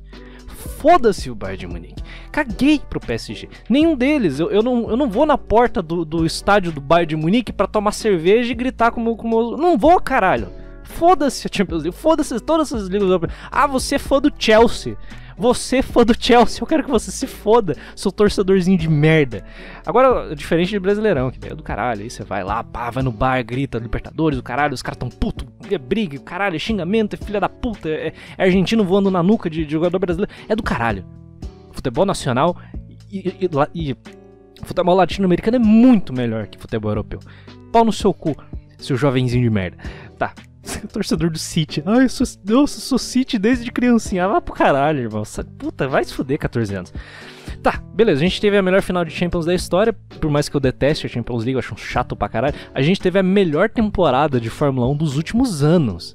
Foda-se 0.79 1.31
o 1.31 1.35
Bayern 1.35 1.61
de 1.61 1.67
Munique. 1.67 2.03
Caguei 2.31 2.81
pro 2.89 3.01
PSG. 3.01 3.49
Nenhum 3.69 3.97
deles. 3.97 4.39
Eu, 4.39 4.51
eu, 4.51 4.63
não, 4.63 4.91
eu 4.91 4.97
não 4.97 5.09
vou 5.09 5.25
na 5.25 5.39
porta 5.39 5.83
do, 5.83 6.05
do 6.05 6.27
estádio 6.27 6.71
do 6.71 6.81
Bayern 6.81 7.09
de 7.09 7.17
Munique 7.17 7.53
para 7.53 7.67
tomar 7.67 7.93
cerveja 7.93 8.53
e 8.53 8.55
gritar 8.55 8.91
como, 8.91 9.17
como. 9.17 9.57
Não 9.57 9.79
vou, 9.79 10.01
caralho. 10.01 10.49
Foda-se 10.85 11.47
a 11.47 11.51
Champions 11.53 11.83
League, 11.83 11.97
foda-se 11.97 12.39
todas 12.41 12.73
essas 12.73 12.89
ligas. 12.89 13.09
Ah, 13.51 13.67
você 13.67 13.97
é 13.97 13.99
fã 13.99 14.21
do 14.21 14.33
Chelsea. 14.37 14.97
Você 15.39 15.77
é 15.77 15.83
fã 15.83 16.05
do 16.05 16.15
Chelsea, 16.19 16.61
eu 16.61 16.67
quero 16.67 16.83
que 16.83 16.91
você 16.91 17.13
se 17.13 17.27
foda, 17.27 17.77
seu 17.95 18.11
torcedorzinho 18.11 18.77
de 18.77 18.89
merda. 18.89 19.45
Agora, 19.87 20.35
diferente 20.35 20.71
de 20.71 20.81
Brasileirão, 20.81 21.31
que 21.31 21.47
é 21.47 21.55
do 21.55 21.63
caralho, 21.63 22.03
aí 22.03 22.11
você 22.11 22.25
vai 22.25 22.43
lá, 22.43 22.65
pá, 22.65 22.91
vai 22.91 23.05
no 23.05 23.13
bar, 23.13 23.41
grita, 23.45 23.79
Libertadores, 23.79 24.39
o 24.39 24.43
caralho, 24.43 24.75
os 24.75 24.83
caras 24.83 24.99
tão 24.99 25.09
puto, 25.09 25.47
é 25.71 25.79
briga, 25.79 26.19
caralho, 26.19 26.57
é 26.57 26.59
xingamento, 26.59 27.15
é 27.15 27.17
filha 27.17 27.39
da 27.39 27.49
puta, 27.49 27.89
é, 27.89 28.13
é 28.37 28.45
argentino 28.45 28.85
voando 28.85 29.13
na 29.13 29.23
nuca 29.23 29.49
de, 29.49 29.65
de, 29.65 29.71
jogador 29.71 29.99
brasileiro. 30.01 30.33
É 30.49 30.57
do 30.57 30.63
caralho. 30.63 31.05
Futebol 31.73 32.05
nacional 32.05 32.57
e, 33.09 33.29
e, 33.41 33.49
e, 33.75 33.91
e 33.91 33.97
futebol 34.65 34.97
latino-americano 34.97 35.57
é 35.57 35.61
muito 35.61 36.13
melhor 36.13 36.49
que 36.49 36.59
futebol 36.59 36.91
europeu. 36.91 37.21
Pau 37.71 37.85
no 37.85 37.93
seu 37.93 38.13
cu, 38.13 38.37
seu 38.77 38.97
jovenzinho 38.97 39.45
de 39.45 39.51
merda. 39.51 39.77
Tá, 40.19 40.35
torcedor 40.93 41.31
do 41.31 41.39
City. 41.39 41.83
Ai, 41.87 42.05
eu 42.05 42.09
sou, 42.09 42.27
eu 42.47 42.67
sou 42.67 42.99
City 42.99 43.39
desde 43.39 43.71
criancinha. 43.71 44.25
Ah, 44.25 44.29
vai 44.29 44.41
pro 44.41 44.55
caralho, 44.55 45.01
irmão. 45.01 45.23
Puta, 45.59 45.89
vai 45.89 46.05
se 46.05 46.15
fuder 46.15 46.39
14 46.39 46.75
anos. 46.75 46.93
Tá, 47.63 47.83
beleza, 47.95 48.21
a 48.21 48.23
gente 48.25 48.41
teve 48.41 48.57
a 48.57 48.63
melhor 48.63 48.83
final 48.83 49.05
de 49.05 49.11
Champions 49.11 49.45
da 49.45 49.55
história, 49.55 49.93
por 49.93 50.31
mais 50.31 50.49
que 50.49 50.57
eu 50.57 50.61
deteste 50.61 51.07
a 51.07 51.09
Champions 51.09 51.43
League, 51.43 51.55
eu 51.55 51.59
acho 51.59 51.75
um 51.75 51.77
chato 51.77 52.15
pra 52.15 52.29
caralho. 52.29 52.55
A 52.73 52.81
gente 52.81 53.01
teve 53.01 53.19
a 53.19 53.23
melhor 53.23 53.69
temporada 53.69 54.41
de 54.41 54.49
Fórmula 54.49 54.89
1 54.89 54.97
dos 54.97 55.17
últimos 55.17 55.63
anos. 55.63 56.15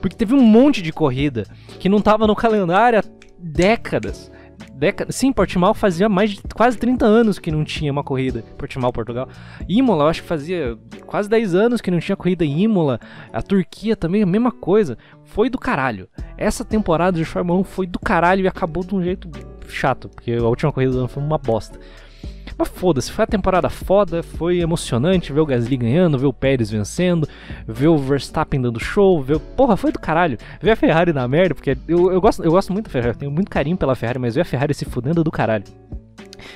Porque 0.00 0.16
teve 0.16 0.34
um 0.34 0.42
monte 0.42 0.82
de 0.82 0.92
corrida 0.92 1.44
que 1.80 1.88
não 1.88 2.00
tava 2.00 2.26
no 2.26 2.36
calendário 2.36 2.98
há 2.98 3.02
décadas 3.38 4.30
década. 4.76 5.10
Sim, 5.10 5.32
Portimão 5.32 5.74
fazia 5.74 6.08
mais 6.08 6.30
de 6.30 6.42
quase 6.54 6.78
30 6.78 7.04
anos 7.04 7.38
que 7.38 7.50
não 7.50 7.64
tinha 7.64 7.90
uma 7.90 8.04
corrida. 8.04 8.42
Portimão, 8.58 8.92
Portugal. 8.92 9.28
Imola, 9.68 10.04
eu 10.04 10.08
acho 10.08 10.22
que 10.22 10.28
fazia 10.28 10.78
quase 11.06 11.28
10 11.28 11.54
anos 11.54 11.80
que 11.80 11.90
não 11.90 11.98
tinha 11.98 12.16
corrida 12.16 12.44
em 12.44 12.62
Imola. 12.62 13.00
A 13.32 13.42
Turquia 13.42 13.96
também, 13.96 14.22
a 14.22 14.26
mesma 14.26 14.52
coisa. 14.52 14.98
Foi 15.24 15.48
do 15.48 15.58
caralho. 15.58 16.08
Essa 16.36 16.64
temporada 16.64 17.16
de 17.16 17.24
Fórmula 17.24 17.60
1 17.60 17.64
foi 17.64 17.86
do 17.86 17.98
caralho 17.98 18.44
e 18.44 18.48
acabou 18.48 18.84
de 18.84 18.94
um 18.94 19.02
jeito 19.02 19.28
chato, 19.68 20.08
porque 20.08 20.32
a 20.32 20.44
última 20.44 20.72
corrida 20.72 20.92
do 20.92 20.98
ano 20.98 21.08
foi 21.08 21.22
uma 21.22 21.38
bosta. 21.38 21.78
Mas 22.58 22.68
foda-se, 22.68 23.12
foi 23.12 23.24
a 23.24 23.26
temporada 23.26 23.68
foda, 23.68 24.22
foi 24.22 24.60
emocionante 24.60 25.32
ver 25.32 25.40
o 25.40 25.46
Gasly 25.46 25.76
ganhando, 25.76 26.18
ver 26.18 26.26
o 26.26 26.32
Pérez 26.32 26.70
vencendo, 26.70 27.28
ver 27.66 27.88
o 27.88 27.98
Verstappen 27.98 28.60
dando 28.60 28.80
show, 28.80 29.22
ver. 29.22 29.38
Porra, 29.38 29.76
foi 29.76 29.92
do 29.92 29.98
caralho. 29.98 30.38
Ver 30.60 30.70
a 30.70 30.76
Ferrari 30.76 31.12
na 31.12 31.28
merda, 31.28 31.54
porque 31.54 31.76
eu, 31.86 32.10
eu, 32.10 32.20
gosto, 32.20 32.42
eu 32.42 32.50
gosto 32.50 32.72
muito 32.72 32.86
da 32.86 32.90
Ferrari, 32.90 33.18
tenho 33.18 33.30
muito 33.30 33.50
carinho 33.50 33.76
pela 33.76 33.94
Ferrari, 33.94 34.18
mas 34.18 34.34
ver 34.34 34.40
a 34.40 34.44
Ferrari 34.44 34.72
se 34.72 34.86
fudendo 34.86 35.22
do 35.22 35.30
caralho. 35.30 35.64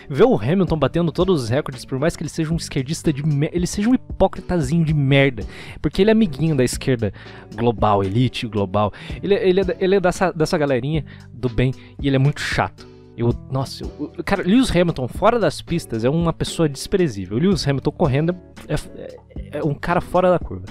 Ver 0.08 0.24
o 0.24 0.36
Hamilton 0.36 0.78
batendo 0.78 1.12
todos 1.12 1.44
os 1.44 1.48
recordes, 1.48 1.84
por 1.84 1.98
mais 1.98 2.16
que 2.16 2.22
ele 2.22 2.30
seja 2.30 2.52
um 2.52 2.56
esquerdista 2.56 3.12
de 3.12 3.24
merda, 3.24 3.56
ele 3.56 3.66
seja 3.66 3.88
um 3.88 3.94
hipócritazinho 3.94 4.84
de 4.84 4.94
merda, 4.94 5.44
porque 5.80 6.02
ele 6.02 6.10
é 6.10 6.12
amiguinho 6.12 6.56
da 6.56 6.64
esquerda 6.64 7.12
global, 7.54 8.02
elite 8.02 8.46
global. 8.46 8.92
Ele, 9.22 9.34
ele, 9.34 9.60
é, 9.60 9.76
ele 9.78 9.94
é 9.96 10.00
dessa, 10.00 10.32
dessa 10.32 10.56
galerinha 10.56 11.04
do 11.32 11.48
bem 11.48 11.72
e 12.00 12.06
ele 12.06 12.16
é 12.16 12.18
muito 12.18 12.40
chato. 12.40 12.89
Eu, 13.20 13.34
nossa, 13.50 13.84
eu, 13.84 14.10
cara, 14.24 14.42
Lewis 14.42 14.74
Hamilton 14.74 15.06
fora 15.06 15.38
das 15.38 15.60
pistas 15.60 16.04
é 16.04 16.08
uma 16.08 16.32
pessoa 16.32 16.66
desprezível. 16.66 17.36
Lewis 17.36 17.68
Hamilton 17.68 17.90
correndo 17.92 18.34
é, 18.66 18.74
é, 18.96 19.58
é 19.58 19.62
um 19.62 19.74
cara 19.74 20.00
fora 20.00 20.30
da 20.30 20.38
curva. 20.38 20.64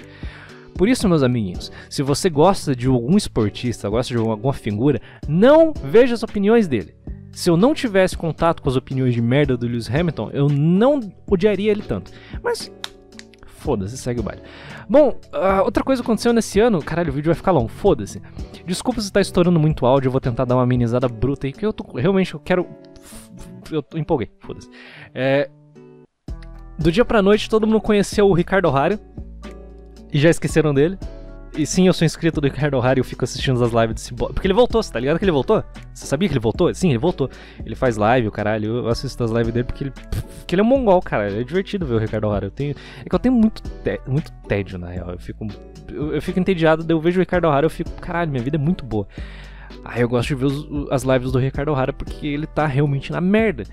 Por 0.73 0.87
isso, 0.89 1.07
meus 1.07 1.21
amiguinhos, 1.21 1.71
se 1.91 2.01
você 2.01 2.27
gosta 2.27 2.75
de 2.75 2.87
algum 2.87 3.15
esportista, 3.15 3.87
gosta 3.87 4.15
de 4.15 4.19
alguma 4.19 4.53
figura, 4.53 4.99
não 5.27 5.73
veja 5.73 6.15
as 6.15 6.23
opiniões 6.23 6.67
dele. 6.67 6.95
Se 7.31 7.51
eu 7.51 7.55
não 7.55 7.75
tivesse 7.75 8.17
contato 8.17 8.63
com 8.63 8.69
as 8.69 8.75
opiniões 8.75 9.13
de 9.13 9.21
merda 9.21 9.55
do 9.55 9.67
Lewis 9.67 9.87
Hamilton, 9.87 10.31
eu 10.33 10.49
não 10.49 11.01
odiaria 11.27 11.71
ele 11.71 11.83
tanto. 11.83 12.11
Mas 12.41 12.71
foda-se, 13.59 13.97
segue 13.97 14.19
o 14.19 14.23
baile. 14.23 14.41
Bom, 14.89 15.09
uh, 15.33 15.63
outra 15.63 15.83
coisa 15.83 16.01
aconteceu 16.01 16.33
nesse 16.33 16.59
ano, 16.59 16.81
caralho, 16.81 17.09
o 17.09 17.13
vídeo 17.13 17.27
vai 17.27 17.35
ficar 17.35 17.51
longo, 17.51 17.67
foda-se. 17.67 18.21
Desculpa 18.65 19.01
se 19.01 19.11
tá 19.11 19.21
estourando 19.21 19.59
muito 19.59 19.85
áudio, 19.85 20.07
eu 20.07 20.11
vou 20.11 20.21
tentar 20.21 20.45
dar 20.45 20.55
uma 20.55 20.63
amenizada 20.63 21.07
bruta 21.07 21.45
aí, 21.45 21.51
porque 21.51 21.65
eu 21.65 21.73
tô, 21.73 21.97
realmente 21.97 22.33
eu 22.33 22.39
quero. 22.39 22.65
Eu 23.71 23.83
tô, 23.83 23.97
empolguei, 23.97 24.31
foda-se. 24.39 24.69
É, 25.13 25.49
do 26.77 26.91
dia 26.91 27.03
pra 27.03 27.21
noite, 27.21 27.49
todo 27.49 27.67
mundo 27.67 27.81
conheceu 27.81 28.27
o 28.27 28.33
Ricardo 28.33 28.67
O'Hara 28.67 28.99
e 30.11 30.17
já 30.17 30.29
esqueceram 30.29 30.73
dele. 30.73 30.97
E 31.57 31.65
sim, 31.65 31.87
eu 31.87 31.93
sou 31.93 32.05
inscrito 32.05 32.39
do 32.39 32.45
Ricardo 32.45 32.75
O'Hara 32.77 32.99
e 32.99 33.01
eu 33.01 33.03
fico 33.03 33.23
assistindo 33.23 33.63
as 33.63 33.71
lives 33.71 33.95
desse 33.95 34.13
Porque 34.13 34.45
ele 34.45 34.53
voltou, 34.53 34.81
você 34.81 34.91
tá 34.91 34.99
ligado 34.99 35.17
que 35.17 35.25
ele 35.25 35.31
voltou? 35.31 35.63
Você 35.93 36.05
sabia 36.05 36.27
que 36.27 36.33
ele 36.33 36.39
voltou? 36.39 36.73
Sim, 36.73 36.89
ele 36.89 36.97
voltou. 36.97 37.29
Ele 37.65 37.75
faz 37.75 37.97
live, 37.97 38.27
o 38.27 38.31
caralho. 38.31 38.77
Eu 38.77 38.87
assisto 38.87 39.23
as 39.23 39.31
lives 39.31 39.53
dele 39.53 39.65
porque 39.65 39.85
ele. 39.85 39.91
Porque 39.91 40.55
ele 40.55 40.61
é 40.61 40.63
um 40.63 40.67
mongol, 40.67 41.01
cara. 41.01 41.31
É 41.31 41.43
divertido 41.43 41.85
ver 41.85 41.95
o 41.95 41.97
Ricardo 41.97 42.27
O'Hara. 42.27 42.45
Eu 42.47 42.51
tenho. 42.51 42.75
É 43.03 43.09
que 43.09 43.13
eu 43.13 43.19
tenho 43.19 43.33
muito, 43.33 43.61
muito 44.07 44.31
tédio, 44.47 44.77
na 44.77 44.89
real. 44.89 45.11
Eu 45.11 45.19
fico. 45.19 45.47
Eu, 45.87 46.13
eu 46.13 46.21
fico 46.21 46.39
entediado, 46.39 46.85
eu 46.87 46.99
vejo 47.01 47.19
o 47.19 47.21
Ricardo 47.21 47.45
O'Hara 47.45 47.65
eu 47.65 47.69
fico, 47.69 47.89
caralho, 47.99 48.29
minha 48.29 48.43
vida 48.43 48.57
é 48.57 48.59
muito 48.59 48.85
boa. 48.85 49.07
Aí 49.83 50.01
eu 50.01 50.09
gosto 50.09 50.29
de 50.29 50.35
ver 50.35 50.45
os, 50.45 50.67
as 50.91 51.03
lives 51.03 51.31
do 51.31 51.39
Ricardo 51.39 51.71
O'Hara 51.71 51.93
porque 51.93 52.27
ele 52.27 52.47
tá 52.47 52.65
realmente 52.65 53.11
na 53.11 53.21
merda. 53.21 53.63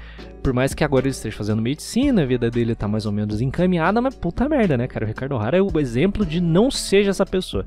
Por 0.42 0.52
mais 0.52 0.74
que 0.74 0.84
agora 0.84 1.06
ele 1.06 1.10
esteja 1.10 1.36
fazendo 1.36 1.60
medicina, 1.60 2.22
a 2.22 2.26
vida 2.26 2.50
dele 2.50 2.74
tá 2.74 2.86
mais 2.86 3.06
ou 3.06 3.12
menos 3.12 3.40
encaminhada, 3.40 4.00
mas 4.00 4.14
puta 4.14 4.48
merda, 4.48 4.76
né, 4.76 4.86
cara? 4.86 5.04
O 5.04 5.08
Ricardo 5.08 5.34
O'Hara 5.34 5.58
é 5.58 5.62
o 5.62 5.80
exemplo 5.80 6.24
de 6.24 6.40
não 6.40 6.70
seja 6.70 7.10
essa 7.10 7.26
pessoa. 7.26 7.66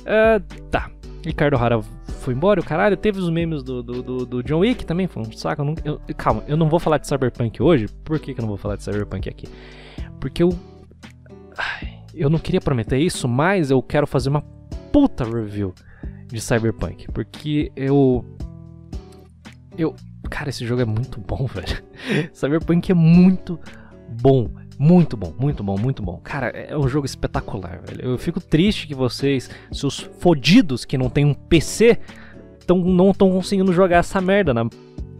Uh, 0.00 0.40
tá. 0.70 0.90
Ricardo 1.24 1.54
O'Hara 1.54 1.80
foi 2.20 2.34
embora, 2.34 2.60
o 2.60 2.64
caralho. 2.64 2.96
Teve 2.96 3.18
os 3.18 3.30
memes 3.30 3.62
do, 3.62 3.82
do, 3.82 4.02
do, 4.02 4.26
do 4.26 4.42
John 4.42 4.60
Wick 4.60 4.84
também, 4.84 5.06
foi 5.06 5.22
um 5.22 5.32
saco. 5.32 5.62
Eu 5.62 5.66
não, 5.66 5.74
eu, 5.84 6.00
calma, 6.16 6.42
eu 6.46 6.56
não 6.56 6.68
vou 6.68 6.78
falar 6.78 6.98
de 6.98 7.06
Cyberpunk 7.06 7.62
hoje. 7.62 7.88
Por 8.04 8.18
que, 8.18 8.34
que 8.34 8.40
eu 8.40 8.42
não 8.42 8.48
vou 8.48 8.58
falar 8.58 8.76
de 8.76 8.84
Cyberpunk 8.84 9.28
aqui? 9.28 9.48
Porque 10.20 10.42
eu. 10.42 10.50
Eu 12.14 12.28
não 12.28 12.38
queria 12.38 12.60
prometer 12.60 12.98
isso, 12.98 13.26
mas 13.26 13.70
eu 13.70 13.82
quero 13.82 14.06
fazer 14.06 14.28
uma 14.28 14.42
puta 14.92 15.24
review 15.24 15.74
de 16.26 16.40
Cyberpunk. 16.40 17.06
Porque 17.12 17.70
eu. 17.76 18.24
Eu. 19.76 19.94
Cara, 20.30 20.50
esse 20.50 20.64
jogo 20.66 20.82
é 20.82 20.84
muito 20.84 21.20
bom, 21.20 21.46
velho. 21.52 21.82
Cyberpunk 22.32 22.90
é 22.90 22.94
muito 22.94 23.58
bom. 24.20 24.48
Muito 24.78 25.16
bom, 25.16 25.32
muito 25.38 25.62
bom, 25.62 25.78
muito 25.78 26.02
bom. 26.02 26.20
Cara, 26.24 26.48
é 26.48 26.76
um 26.76 26.88
jogo 26.88 27.06
espetacular, 27.06 27.80
velho. 27.86 28.10
Eu 28.10 28.18
fico 28.18 28.40
triste 28.40 28.86
que 28.86 28.94
vocês, 28.94 29.48
seus 29.70 30.00
fodidos 30.00 30.84
que 30.84 30.98
não 30.98 31.08
tem 31.08 31.24
um 31.24 31.34
PC, 31.34 32.00
tão, 32.66 32.78
não 32.78 33.10
estão 33.10 33.30
conseguindo 33.30 33.72
jogar 33.72 33.98
essa 33.98 34.20
merda 34.20 34.52
na 34.52 34.68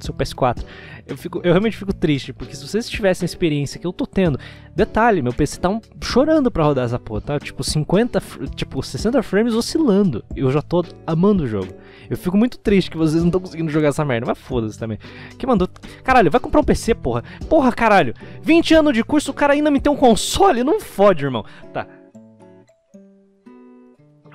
seu 0.04 0.14
PS4. 0.14 0.64
Eu, 1.06 1.16
fico, 1.16 1.38
eu 1.38 1.52
realmente 1.52 1.76
fico 1.76 1.92
triste, 1.92 2.32
porque 2.32 2.54
se 2.54 2.66
vocês 2.66 2.88
tivessem 2.88 3.24
a 3.24 3.26
experiência 3.26 3.80
que 3.80 3.86
eu 3.86 3.92
tô 3.92 4.06
tendo, 4.06 4.38
detalhe, 4.74 5.22
meu 5.22 5.32
PC 5.32 5.60
tá 5.60 5.68
um, 5.68 5.80
chorando 6.02 6.50
pra 6.50 6.64
rodar 6.64 6.84
essa 6.84 6.98
porra, 6.98 7.20
tá? 7.20 7.40
Tipo, 7.40 7.64
50, 7.64 8.22
tipo, 8.54 8.82
60 8.82 9.22
frames 9.22 9.54
oscilando. 9.54 10.24
Eu 10.36 10.50
já 10.50 10.62
tô 10.62 10.84
amando 11.06 11.44
o 11.44 11.46
jogo. 11.46 11.74
Eu 12.08 12.16
fico 12.16 12.36
muito 12.36 12.58
triste 12.58 12.90
que 12.90 12.96
vocês 12.96 13.22
não 13.22 13.28
estão 13.28 13.40
conseguindo 13.40 13.70
jogar 13.70 13.88
essa 13.88 14.04
merda, 14.04 14.26
mas 14.26 14.38
foda-se 14.38 14.78
também. 14.78 14.98
Que 15.38 15.46
mandou. 15.46 15.68
Caralho, 16.04 16.30
vai 16.30 16.40
comprar 16.40 16.60
um 16.60 16.64
PC, 16.64 16.94
porra. 16.94 17.24
Porra, 17.48 17.72
caralho. 17.72 18.14
20 18.42 18.74
anos 18.74 18.92
de 18.92 19.02
curso, 19.02 19.30
o 19.30 19.34
cara 19.34 19.54
ainda 19.54 19.70
me 19.70 19.80
tem 19.80 19.92
um 19.92 19.96
console? 19.96 20.62
Não 20.62 20.80
fode, 20.80 21.24
irmão. 21.24 21.44
Tá. 21.72 21.86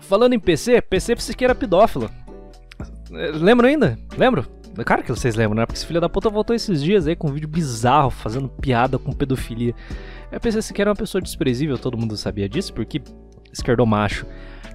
Falando 0.02 0.34
em 0.34 0.40
PC, 0.40 0.82
PC 0.82 1.16
psiqueira 1.16 1.54
pedófilo. 1.54 2.10
Lembram 3.10 3.70
ainda? 3.70 3.98
Lembro? 4.18 4.57
Cara 4.86 5.02
que 5.02 5.10
vocês 5.10 5.36
lembram, 5.36 5.56
né? 5.56 5.66
Porque 5.66 5.78
esse 5.78 5.86
filho 5.86 6.00
da 6.02 6.10
puta 6.10 6.30
voltou 6.30 6.56
esses 6.56 6.82
dias 6.84 7.08
aí 7.08 7.16
com 7.16 7.30
um 7.30 7.34
vídeo 7.34 7.48
bizarro, 7.48 8.10
fazendo 8.10 8.48
piada 8.48 8.98
com 8.98 9.12
pedofilia. 9.12 9.74
Eu 10.32 10.40
pensei 10.40 10.62
que 10.74 10.82
era 10.82 10.90
uma 10.90 10.96
pessoa 10.96 11.22
desprezível, 11.22 11.78
todo 11.78 11.98
mundo 11.98 12.16
sabia 12.18 12.48
disso, 12.48 12.74
porque 12.74 13.02
esquerdomacho. 13.52 14.26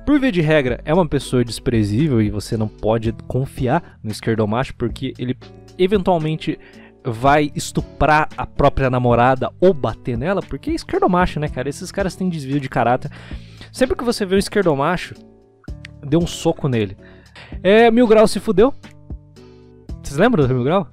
Por 0.04 0.18
via 0.18 0.32
de 0.32 0.40
regra, 0.40 0.80
é 0.84 0.92
uma 0.92 1.06
pessoa 1.06 1.44
desprezível 1.44 2.20
e 2.20 2.30
você 2.30 2.56
não 2.56 2.66
pode 2.66 3.12
confiar 3.28 3.98
no 4.02 4.10
esquerdomacho, 4.10 4.74
porque 4.74 5.14
ele 5.16 5.36
eventualmente 5.78 6.58
vai 7.04 7.50
estuprar 7.54 8.28
a 8.36 8.46
própria 8.46 8.90
namorada 8.90 9.50
ou 9.60 9.72
bater 9.72 10.16
nela, 10.16 10.40
porque 10.40 10.70
é 10.70 10.74
esquerdomacho, 10.74 11.38
né, 11.38 11.48
cara? 11.48 11.68
Esses 11.68 11.92
caras 11.92 12.16
têm 12.16 12.28
desvio 12.28 12.60
de 12.60 12.68
caráter. 12.68 13.10
Sempre 13.72 13.96
que 13.96 14.04
você 14.04 14.26
vê 14.26 14.36
um 14.36 14.38
esquerdomacho, 14.38 15.14
dê 16.04 16.16
um 16.16 16.26
soco 16.26 16.68
nele. 16.68 16.96
É, 17.62 17.90
Mil 17.90 18.06
Grau 18.06 18.26
se 18.26 18.40
fudeu, 18.40 18.74
vocês 20.12 20.18
lembram 20.18 20.46
do 20.46 20.54
Mil 20.54 20.64
Grau? 20.64 20.86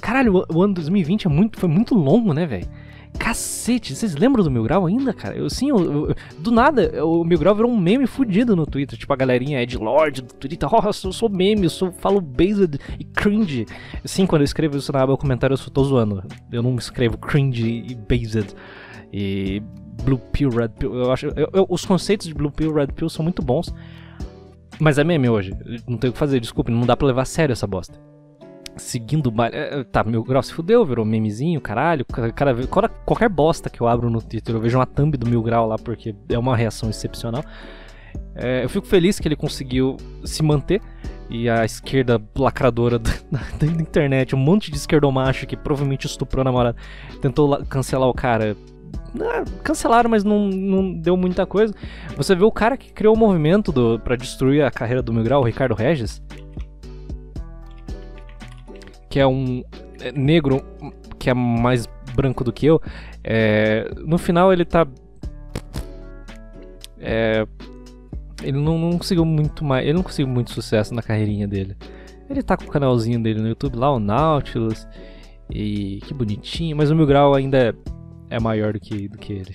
Caralho, 0.00 0.42
o 0.48 0.62
ano 0.62 0.74
2020 0.74 1.26
é 1.26 1.30
muito, 1.30 1.60
foi 1.60 1.68
muito 1.68 1.94
longo, 1.94 2.32
né, 2.32 2.46
velho? 2.46 2.66
Cacete, 3.18 3.94
vocês 3.94 4.16
lembram 4.16 4.42
do 4.42 4.50
Mil 4.50 4.62
Grau 4.62 4.86
ainda, 4.86 5.12
cara? 5.12 5.36
Eu 5.36 5.50
sim, 5.50 5.68
eu, 5.68 6.08
eu, 6.08 6.14
do 6.38 6.50
nada, 6.50 7.04
o 7.04 7.22
Mil 7.24 7.38
Grau 7.38 7.54
virou 7.54 7.70
um 7.70 7.78
meme 7.78 8.06
fudido 8.06 8.56
no 8.56 8.64
Twitter. 8.64 8.98
Tipo, 8.98 9.12
a 9.12 9.16
galerinha 9.16 9.62
Ed 9.62 9.76
Lord 9.76 10.22
do 10.22 10.34
Twitter, 10.34 10.68
oh, 10.72 10.86
eu 10.86 10.92
sou, 10.92 11.12
sou 11.12 11.28
meme, 11.28 11.64
eu 11.64 11.70
sou, 11.70 11.92
falo 11.92 12.20
based 12.20 12.78
e 12.98 13.04
cringe. 13.04 13.66
Sim, 14.04 14.26
quando 14.26 14.40
eu 14.42 14.46
escrevo 14.46 14.78
isso 14.78 14.90
na 14.92 15.02
aba 15.02 15.16
comentário, 15.16 15.52
eu 15.52 15.58
só 15.58 15.70
tô 15.70 15.84
zoando. 15.84 16.24
Eu 16.50 16.62
não 16.62 16.74
escrevo 16.76 17.18
cringe 17.18 17.84
e 17.86 17.94
based. 17.94 18.54
E 19.12 19.62
Blue 20.02 20.18
Pill, 20.32 20.48
Red 20.48 20.70
Pill. 20.70 20.94
Eu 20.94 21.12
acho, 21.12 21.26
eu, 21.26 21.66
os 21.68 21.84
conceitos 21.84 22.26
de 22.26 22.34
Blue 22.34 22.50
Pill, 22.50 22.72
Red 22.72 22.88
Pill 22.88 23.10
são 23.10 23.22
muito 23.22 23.42
bons. 23.42 23.72
Mas 24.80 24.98
é 24.98 25.04
meme 25.04 25.28
hoje. 25.28 25.52
Não 25.86 25.98
tem 25.98 26.08
o 26.08 26.12
que 26.12 26.18
fazer, 26.18 26.40
desculpe, 26.40 26.72
não 26.72 26.86
dá 26.86 26.96
pra 26.96 27.06
levar 27.06 27.22
a 27.22 27.26
sério 27.26 27.52
essa 27.52 27.66
bosta 27.66 28.13
seguindo 28.76 29.28
o 29.28 29.30
baile. 29.30 29.56
É, 29.56 29.80
é, 29.80 29.84
tá, 29.84 30.02
meu 30.04 30.22
grau 30.22 30.42
se 30.42 30.52
fudeu, 30.52 30.84
virou 30.84 31.04
memezinho, 31.04 31.60
caralho. 31.60 32.04
Cara, 32.34 32.54
qualquer 33.04 33.28
bosta 33.28 33.70
que 33.70 33.80
eu 33.80 33.86
abro 33.86 34.10
no 34.10 34.20
Twitter, 34.20 34.54
eu 34.54 34.60
vejo 34.60 34.78
uma 34.78 34.86
thumb 34.86 35.16
do 35.16 35.28
mil 35.28 35.42
grau 35.42 35.66
lá, 35.66 35.76
porque 35.76 36.14
é 36.28 36.38
uma 36.38 36.56
reação 36.56 36.90
excepcional. 36.90 37.42
É, 38.34 38.64
eu 38.64 38.68
fico 38.68 38.86
feliz 38.86 39.18
que 39.18 39.28
ele 39.28 39.36
conseguiu 39.36 39.96
se 40.24 40.42
manter. 40.42 40.80
E 41.30 41.48
a 41.48 41.64
esquerda 41.64 42.20
lacradora 42.36 42.98
da, 43.00 43.10
da 43.58 43.66
internet, 43.66 44.34
um 44.34 44.38
monte 44.38 44.70
de 44.70 44.76
esquerdomacho 44.76 45.46
que 45.46 45.56
provavelmente 45.56 46.06
estuprou 46.06 46.42
a 46.42 46.44
namorada, 46.44 46.76
tentou 47.22 47.64
cancelar 47.64 48.08
o 48.08 48.12
cara. 48.12 48.54
cancelaram, 49.62 50.10
mas 50.10 50.22
não, 50.22 50.48
não 50.48 50.92
deu 50.92 51.16
muita 51.16 51.46
coisa. 51.46 51.72
Você 52.16 52.34
vê 52.34 52.44
o 52.44 52.52
cara 52.52 52.76
que 52.76 52.92
criou 52.92 53.14
o 53.14 53.18
movimento 53.18 53.72
do, 53.72 53.98
para 53.98 54.16
destruir 54.16 54.62
a 54.62 54.70
carreira 54.70 55.02
do 55.02 55.14
Mil 55.14 55.24
Grau, 55.24 55.40
o 55.40 55.44
Ricardo 55.44 55.74
Regis 55.74 56.22
que 59.14 59.20
é 59.20 59.26
um 59.28 59.62
é, 60.00 60.10
negro 60.10 60.60
que 61.20 61.30
é 61.30 61.34
mais 61.34 61.88
branco 62.16 62.42
do 62.42 62.52
que 62.52 62.66
eu, 62.66 62.82
é, 63.22 63.88
no 64.04 64.18
final 64.18 64.52
ele 64.52 64.64
tá. 64.64 64.84
É, 66.98 67.46
ele 68.42 68.58
não, 68.58 68.76
não, 68.76 68.98
conseguiu 68.98 69.24
muito 69.24 69.64
mais. 69.64 69.84
Ele 69.84 69.92
não 69.92 70.02
conseguiu 70.02 70.26
muito 70.26 70.50
sucesso 70.50 70.92
na 70.92 71.00
carreirinha 71.00 71.46
dele. 71.46 71.76
Ele 72.28 72.42
tá 72.42 72.56
com 72.56 72.64
o 72.64 72.68
canalzinho 72.68 73.22
dele 73.22 73.40
no 73.40 73.46
YouTube 73.46 73.76
lá, 73.76 73.94
o 73.94 74.00
Nautilus. 74.00 74.84
E 75.48 76.00
que 76.08 76.12
bonitinho, 76.12 76.76
mas 76.76 76.90
o 76.90 76.96
Mil 76.96 77.06
Grau 77.06 77.34
ainda 77.34 77.68
é, 77.68 77.74
é 78.30 78.40
maior 78.40 78.72
do 78.72 78.80
que, 78.80 79.06
do 79.06 79.16
que 79.16 79.32
ele 79.32 79.54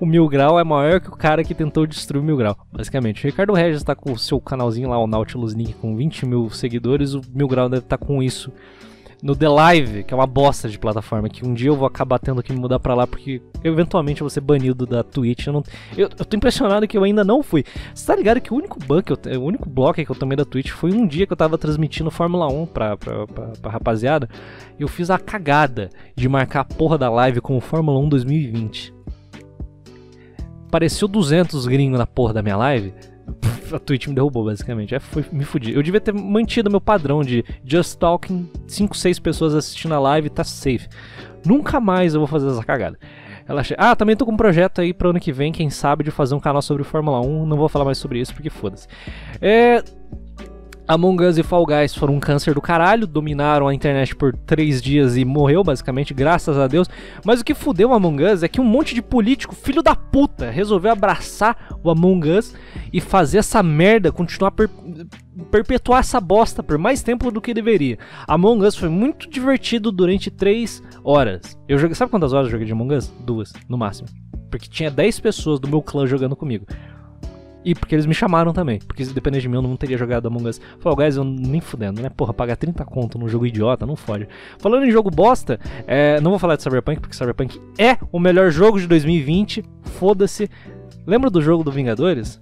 o 0.00 0.06
Mil 0.06 0.28
Grau 0.28 0.58
é 0.58 0.64
maior 0.64 1.00
que 1.00 1.08
o 1.08 1.16
cara 1.16 1.44
que 1.44 1.54
tentou 1.54 1.86
destruir 1.86 2.20
o 2.20 2.24
Mil 2.24 2.36
Grau, 2.36 2.56
basicamente. 2.72 3.24
O 3.24 3.26
Ricardo 3.26 3.52
Regis 3.52 3.82
tá 3.82 3.94
com 3.94 4.12
o 4.12 4.18
seu 4.18 4.40
canalzinho 4.40 4.88
lá, 4.88 4.98
o 4.98 5.06
Nautilus 5.06 5.52
Link, 5.52 5.74
com 5.74 5.96
20 5.96 6.26
mil 6.26 6.50
seguidores. 6.50 7.14
O 7.14 7.20
Mil 7.32 7.48
Grau 7.48 7.68
deve 7.68 7.84
estar 7.84 7.98
tá 7.98 8.04
com 8.04 8.22
isso 8.22 8.52
no 9.22 9.34
The 9.34 9.48
Live, 9.48 10.04
que 10.04 10.14
é 10.14 10.16
uma 10.16 10.26
bosta 10.26 10.68
de 10.68 10.78
plataforma, 10.78 11.28
que 11.28 11.44
um 11.44 11.52
dia 11.52 11.68
eu 11.68 11.76
vou 11.76 11.86
acabar 11.86 12.18
tendo 12.18 12.42
que 12.42 12.52
me 12.52 12.58
mudar 12.58 12.78
pra 12.78 12.94
lá, 12.94 13.06
porque 13.06 13.42
eventualmente 13.64 14.20
eu 14.20 14.24
vou 14.24 14.30
ser 14.30 14.40
banido 14.40 14.86
da 14.86 15.02
Twitch. 15.02 15.46
Eu, 15.46 15.52
não, 15.52 15.62
eu, 15.96 16.08
eu 16.18 16.24
tô 16.24 16.36
impressionado 16.36 16.86
que 16.86 16.96
eu 16.96 17.04
ainda 17.04 17.24
não 17.24 17.42
fui. 17.42 17.64
Você 17.92 18.06
tá 18.06 18.14
ligado 18.14 18.40
que 18.40 18.52
o 18.52 18.56
único 18.56 18.78
ban 18.78 19.02
que 19.02 19.12
eu, 19.12 19.40
o 19.40 19.44
único 19.44 19.68
bloco 19.68 19.94
que 19.94 20.08
eu 20.08 20.16
tomei 20.16 20.36
da 20.36 20.44
Twitch 20.44 20.70
foi 20.70 20.92
um 20.92 21.06
dia 21.06 21.26
que 21.26 21.32
eu 21.32 21.36
tava 21.36 21.58
transmitindo 21.58 22.10
Fórmula 22.10 22.46
1 22.46 22.66
pra, 22.66 22.96
pra, 22.96 23.26
pra, 23.26 23.46
pra 23.60 23.70
rapaziada, 23.70 24.28
e 24.78 24.82
eu 24.82 24.88
fiz 24.88 25.10
a 25.10 25.18
cagada 25.18 25.90
de 26.14 26.28
marcar 26.28 26.60
a 26.60 26.64
porra 26.64 26.96
da 26.96 27.10
live 27.10 27.40
como 27.40 27.60
Fórmula 27.60 27.98
1 27.98 28.08
2020 28.08 28.97
apareceu 30.68 31.08
200 31.08 31.66
gringos 31.66 31.98
na 31.98 32.06
porra 32.06 32.34
da 32.34 32.42
minha 32.42 32.56
live, 32.56 32.92
a 33.72 33.78
Twitch 33.78 34.06
me 34.06 34.14
derrubou, 34.14 34.44
basicamente. 34.44 34.94
É, 34.94 35.00
foi, 35.00 35.24
me 35.32 35.44
fudi. 35.44 35.72
Eu 35.74 35.82
devia 35.82 36.00
ter 36.00 36.12
mantido 36.12 36.70
meu 36.70 36.80
padrão 36.80 37.22
de 37.22 37.44
just 37.64 37.98
talking, 37.98 38.48
5, 38.66 38.96
6 38.96 39.18
pessoas 39.18 39.54
assistindo 39.54 39.94
a 39.94 39.98
live, 39.98 40.30
tá 40.30 40.44
safe. 40.44 40.88
Nunca 41.44 41.80
mais 41.80 42.14
eu 42.14 42.20
vou 42.20 42.26
fazer 42.26 42.48
essa 42.48 42.64
cagada. 42.64 42.98
Ela 43.46 43.62
Ah, 43.78 43.96
também 43.96 44.14
tô 44.14 44.26
com 44.26 44.32
um 44.32 44.36
projeto 44.36 44.80
aí 44.80 44.92
pro 44.92 45.10
ano 45.10 45.20
que 45.20 45.32
vem, 45.32 45.50
quem 45.52 45.70
sabe, 45.70 46.04
de 46.04 46.10
fazer 46.10 46.34
um 46.34 46.40
canal 46.40 46.60
sobre 46.60 46.84
Fórmula 46.84 47.20
1. 47.20 47.46
Não 47.46 47.56
vou 47.56 47.68
falar 47.68 47.84
mais 47.86 47.96
sobre 47.98 48.20
isso 48.20 48.34
porque 48.34 48.50
foda-se. 48.50 48.86
É. 49.40 49.82
Among 50.88 51.22
Us 51.22 51.36
e 51.36 51.42
Fall 51.42 51.66
Guys 51.66 51.94
foram 51.94 52.14
um 52.14 52.20
câncer 52.20 52.54
do 52.54 52.62
caralho, 52.62 53.06
dominaram 53.06 53.68
a 53.68 53.74
internet 53.74 54.16
por 54.16 54.34
três 54.34 54.80
dias 54.80 55.18
e 55.18 55.24
morreu, 55.24 55.62
basicamente, 55.62 56.14
graças 56.14 56.56
a 56.56 56.66
Deus. 56.66 56.88
Mas 57.22 57.42
o 57.42 57.44
que 57.44 57.52
fudeu 57.52 57.90
o 57.90 57.92
Among 57.92 58.24
Us 58.24 58.42
é 58.42 58.48
que 58.48 58.58
um 58.58 58.64
monte 58.64 58.94
de 58.94 59.02
político, 59.02 59.54
filho 59.54 59.82
da 59.82 59.94
puta, 59.94 60.50
resolveu 60.50 60.90
abraçar 60.90 61.78
o 61.84 61.90
Among 61.90 62.30
Us 62.30 62.54
e 62.90 63.02
fazer 63.02 63.36
essa 63.36 63.62
merda 63.62 64.10
continuar 64.10 64.52
per 64.52 64.70
perpetuar 65.50 66.00
essa 66.00 66.20
bosta 66.20 66.62
por 66.62 66.78
mais 66.78 67.02
tempo 67.02 67.30
do 67.30 67.40
que 67.40 67.52
deveria. 67.52 67.98
Among 68.26 68.64
Us 68.64 68.74
foi 68.74 68.88
muito 68.88 69.28
divertido 69.28 69.92
durante 69.92 70.30
três 70.30 70.82
horas. 71.04 71.58
Eu 71.68 71.78
joguei, 71.78 71.94
sabe 71.94 72.10
quantas 72.10 72.32
horas 72.32 72.46
eu 72.46 72.52
joguei 72.52 72.66
de 72.66 72.72
Among 72.72 72.94
Us? 72.94 73.12
Duas, 73.20 73.52
no 73.68 73.76
máximo. 73.76 74.08
Porque 74.50 74.68
tinha 74.68 74.90
10 74.90 75.20
pessoas 75.20 75.60
do 75.60 75.68
meu 75.68 75.82
clã 75.82 76.06
jogando 76.06 76.34
comigo. 76.34 76.66
E 77.68 77.74
porque 77.74 77.94
eles 77.94 78.06
me 78.06 78.14
chamaram 78.14 78.50
também. 78.50 78.78
Porque 78.78 79.04
se 79.04 79.12
depender 79.12 79.40
de 79.40 79.48
mim, 79.48 79.56
eu 79.56 79.60
não 79.60 79.76
teria 79.76 79.98
jogado 79.98 80.26
Among 80.26 80.48
Us. 80.48 80.58
Fall 80.80 80.96
Guys, 80.96 81.16
eu 81.16 81.24
nem 81.24 81.60
fudendo, 81.60 82.00
né? 82.00 82.08
Porra, 82.08 82.32
pagar 82.32 82.56
30 82.56 82.82
conto 82.86 83.18
num 83.18 83.28
jogo 83.28 83.44
idiota, 83.44 83.84
não 83.84 83.94
fode. 83.94 84.26
Falando 84.58 84.86
em 84.86 84.90
jogo 84.90 85.10
bosta, 85.10 85.60
é, 85.86 86.18
não 86.22 86.30
vou 86.30 86.38
falar 86.38 86.56
de 86.56 86.62
Cyberpunk, 86.62 86.98
porque 86.98 87.14
Cyberpunk 87.14 87.60
é 87.76 87.98
o 88.10 88.18
melhor 88.18 88.50
jogo 88.50 88.80
de 88.80 88.86
2020. 88.86 89.62
Foda-se. 89.82 90.48
Lembra 91.06 91.28
do 91.28 91.42
jogo 91.42 91.62
do 91.62 91.70
Vingadores? 91.70 92.40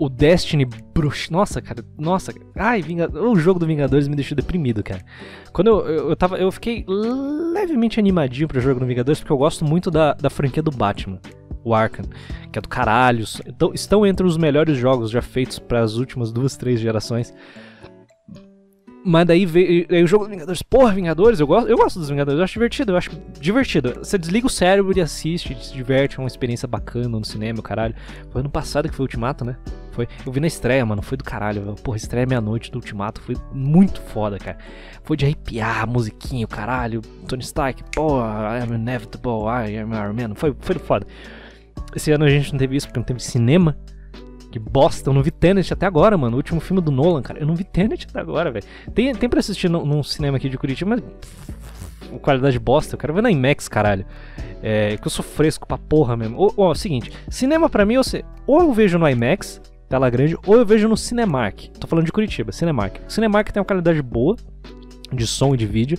O 0.00 0.08
Destiny 0.08 0.64
Bruxa. 0.64 1.30
Nossa, 1.30 1.60
cara. 1.60 1.84
Nossa. 1.98 2.32
Ai, 2.56 2.82
o 3.22 3.36
jogo 3.36 3.60
do 3.60 3.66
Vingadores 3.66 4.08
me 4.08 4.16
deixou 4.16 4.34
deprimido, 4.34 4.82
cara. 4.82 5.04
Quando 5.52 5.66
eu, 5.66 5.86
eu, 5.86 6.08
eu 6.08 6.16
tava. 6.16 6.38
Eu 6.38 6.50
fiquei 6.50 6.86
levemente 6.88 8.00
animadinho 8.00 8.48
pro 8.48 8.62
jogo 8.62 8.80
do 8.80 8.86
Vingadores, 8.86 9.20
porque 9.20 9.30
eu 9.30 9.36
gosto 9.36 9.62
muito 9.62 9.90
da, 9.90 10.14
da 10.14 10.30
franquia 10.30 10.62
do 10.62 10.70
Batman 10.70 11.20
o 11.62 11.74
Arkham, 11.74 12.06
que 12.50 12.58
é 12.58 12.62
do 12.62 12.68
caralho. 12.68 13.24
Então, 13.46 13.72
estão 13.74 14.06
entre 14.06 14.26
os 14.26 14.38
melhores 14.38 14.78
jogos 14.78 15.10
já 15.10 15.20
feitos 15.20 15.58
para 15.58 15.82
as 15.82 15.96
últimas 15.96 16.32
duas, 16.32 16.56
três 16.56 16.80
gerações. 16.80 17.34
Mas 19.02 19.26
daí 19.26 19.46
veio, 19.46 19.86
o 20.04 20.06
jogo 20.06 20.24
dos 20.24 20.32
Vingadores. 20.32 20.62
Porra, 20.62 20.92
Vingadores, 20.92 21.40
eu 21.40 21.46
gosto, 21.46 21.68
eu 21.68 21.76
gosto 21.76 21.98
dos 21.98 22.10
Vingadores, 22.10 22.38
eu 22.38 22.44
acho 22.44 22.52
divertido, 22.52 22.92
eu 22.92 22.96
acho 22.96 23.10
divertido. 23.40 23.94
Você 23.98 24.18
desliga 24.18 24.46
o 24.46 24.50
cérebro 24.50 24.96
e 24.96 25.00
assiste, 25.00 25.56
se 25.64 25.72
diverte, 25.72 26.18
é 26.18 26.22
uma 26.22 26.26
experiência 26.26 26.68
bacana 26.68 27.08
no 27.08 27.24
cinema, 27.24 27.62
caralho. 27.62 27.94
Foi 28.30 28.40
ano 28.40 28.50
passado 28.50 28.88
que 28.88 28.94
foi 28.94 29.04
o 29.04 29.06
Ultimato, 29.06 29.44
né? 29.44 29.56
Foi, 29.92 30.06
eu 30.24 30.30
vi 30.30 30.38
na 30.38 30.46
estreia, 30.46 30.84
mano, 30.84 31.00
foi 31.00 31.16
do 31.16 31.24
caralho. 31.24 31.74
Porra, 31.82 31.96
estreia 31.96 32.26
meia-noite 32.26 32.70
do 32.70 32.76
Ultimato, 32.76 33.22
foi 33.22 33.36
muito 33.52 34.02
foda, 34.02 34.38
cara. 34.38 34.58
Foi 35.02 35.16
de 35.16 35.24
arrepiar 35.24 35.82
a 35.82 35.86
musiquinha, 35.86 36.44
o 36.44 36.48
caralho. 36.48 37.00
Tony 37.26 37.42
Stark, 37.42 37.82
porra, 37.94 38.58
I 38.58 38.62
am 38.62 38.74
inevitable, 38.74 39.46
I 39.46 39.78
am 39.78 39.92
Iron 39.94 40.12
Man. 40.12 40.34
Foi, 40.34 40.54
foi 40.60 40.78
foda. 40.78 41.06
Esse 41.96 42.12
ano 42.12 42.24
a 42.24 42.28
gente 42.28 42.52
não 42.52 42.58
teve 42.58 42.76
isso 42.76 42.86
porque 42.86 43.00
não 43.00 43.04
teve 43.04 43.20
cinema. 43.20 43.76
Que 44.50 44.58
bosta, 44.58 45.10
eu 45.10 45.14
não 45.14 45.22
vi 45.22 45.30
Tenet 45.30 45.72
até 45.72 45.86
agora, 45.86 46.16
mano. 46.18 46.34
O 46.34 46.38
último 46.38 46.60
filme 46.60 46.82
do 46.82 46.90
Nolan, 46.90 47.22
cara. 47.22 47.38
Eu 47.38 47.46
não 47.46 47.54
vi 47.54 47.64
Tenet 47.64 48.06
até 48.08 48.20
agora, 48.20 48.50
velho. 48.50 48.64
Tem, 48.94 49.14
tem 49.14 49.28
pra 49.28 49.40
assistir 49.40 49.68
no, 49.68 49.84
num 49.86 50.02
cinema 50.02 50.36
aqui 50.36 50.48
de 50.48 50.58
Curitiba, 50.58 50.90
mas. 50.90 51.02
Qualidade 52.20 52.58
bosta, 52.58 52.94
eu 52.94 52.98
quero 52.98 53.14
ver 53.14 53.22
na 53.22 53.30
IMAX, 53.30 53.68
caralho. 53.68 54.04
É, 54.60 54.96
que 54.96 55.06
eu 55.06 55.10
sou 55.10 55.24
fresco 55.24 55.66
pra 55.66 55.78
porra 55.78 56.16
mesmo. 56.16 56.36
Ó, 56.38 56.70
ó 56.70 56.74
seguinte, 56.74 57.12
cinema 57.28 57.70
pra 57.70 57.86
mim, 57.86 57.96
você, 57.96 58.24
ou 58.48 58.60
eu 58.60 58.72
vejo 58.72 58.98
no 58.98 59.08
IMAX, 59.08 59.60
tela 59.88 60.10
grande, 60.10 60.36
ou 60.44 60.56
eu 60.56 60.66
vejo 60.66 60.88
no 60.88 60.96
Cinemark. 60.96 61.68
Tô 61.78 61.86
falando 61.86 62.06
de 62.06 62.12
Curitiba, 62.12 62.50
Cinemark. 62.50 62.96
O 63.06 63.12
Cinemark 63.12 63.50
tem 63.52 63.60
uma 63.60 63.64
qualidade 63.64 64.02
boa 64.02 64.36
de 65.12 65.26
som 65.26 65.54
e 65.54 65.56
de 65.56 65.66
vídeo. 65.66 65.98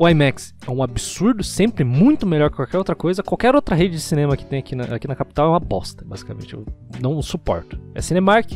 O 0.00 0.08
IMAX 0.08 0.54
é 0.64 0.70
um 0.70 0.80
absurdo, 0.80 1.42
sempre 1.42 1.82
muito 1.82 2.24
melhor 2.24 2.50
que 2.50 2.56
qualquer 2.56 2.78
outra 2.78 2.94
coisa. 2.94 3.20
Qualquer 3.20 3.56
outra 3.56 3.74
rede 3.74 3.96
de 3.96 4.00
cinema 4.00 4.36
que 4.36 4.46
tem 4.46 4.60
aqui 4.60 4.76
na, 4.76 4.84
aqui 4.84 5.08
na 5.08 5.16
capital 5.16 5.46
é 5.46 5.50
uma 5.50 5.58
bosta, 5.58 6.04
basicamente. 6.06 6.54
Eu 6.54 6.64
não 7.00 7.20
suporto. 7.20 7.76
É 7.96 8.00
Cinemark, 8.00 8.52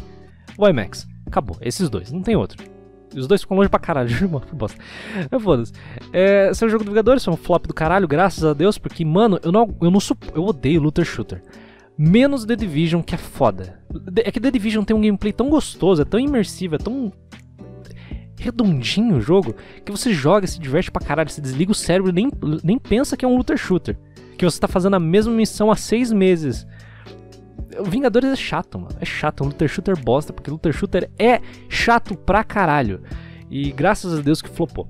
o 0.56 0.68
IMAX. 0.68 1.04
Acabou. 1.26 1.56
Esses 1.60 1.90
dois, 1.90 2.12
não 2.12 2.22
tem 2.22 2.36
outro. 2.36 2.62
Os 3.12 3.26
dois 3.26 3.40
ficam 3.40 3.56
longe 3.56 3.68
pra 3.68 3.80
caralho, 3.80 4.08
mano, 4.30 4.46
que 4.46 4.54
bosta. 4.54 4.80
É 5.28 5.36
foda-se. 5.36 5.72
É, 6.12 6.50
esse 6.50 6.64
é 6.64 6.68
jogo 6.68 6.84
do 6.84 6.90
Vingadores, 6.92 7.24
foi 7.24 7.34
um 7.34 7.36
flop 7.36 7.66
do 7.66 7.74
caralho, 7.74 8.06
graças 8.06 8.44
a 8.44 8.54
Deus, 8.54 8.78
porque, 8.78 9.04
mano, 9.04 9.40
eu 9.42 9.50
não, 9.50 9.76
eu 9.82 9.90
não 9.90 9.98
eu 10.36 10.44
odeio 10.44 10.80
Looter 10.80 11.04
Shooter. 11.04 11.42
Menos 11.98 12.44
The 12.44 12.54
Division, 12.54 13.02
que 13.02 13.16
é 13.16 13.18
foda. 13.18 13.80
É 14.24 14.30
que 14.30 14.40
The 14.40 14.50
Division 14.52 14.84
tem 14.84 14.96
um 14.96 15.00
gameplay 15.00 15.32
tão 15.32 15.50
gostoso, 15.50 16.02
é 16.02 16.04
tão 16.04 16.20
imersivo, 16.20 16.76
é 16.76 16.78
tão 16.78 17.12
redondinho 18.42 19.16
o 19.16 19.20
jogo 19.20 19.54
que 19.84 19.92
você 19.92 20.12
joga, 20.12 20.46
se 20.46 20.60
diverte 20.60 20.90
pra 20.90 21.04
caralho, 21.04 21.30
você 21.30 21.40
desliga 21.40 21.72
o 21.72 21.74
cérebro 21.74 22.10
e 22.10 22.12
nem, 22.12 22.30
nem 22.62 22.78
pensa 22.78 23.16
que 23.16 23.24
é 23.24 23.28
um 23.28 23.36
looter 23.36 23.56
shooter. 23.56 23.96
Que 24.36 24.44
você 24.44 24.58
tá 24.58 24.68
fazendo 24.68 24.94
a 24.94 25.00
mesma 25.00 25.32
missão 25.32 25.70
há 25.70 25.76
seis 25.76 26.12
meses. 26.12 26.66
O 27.78 27.84
Vingadores 27.84 28.30
é 28.30 28.36
chato, 28.36 28.78
mano. 28.78 28.96
É 29.00 29.04
chato, 29.04 29.42
é 29.42 29.46
um 29.46 29.48
looter 29.48 29.68
shooter 29.68 29.98
bosta, 29.98 30.32
porque 30.32 30.50
looter 30.50 30.72
shooter 30.72 31.10
é 31.18 31.40
chato 31.68 32.16
pra 32.16 32.42
caralho. 32.42 33.00
E 33.50 33.70
graças 33.70 34.18
a 34.18 34.22
Deus 34.22 34.42
que 34.42 34.48
flopou. 34.48 34.88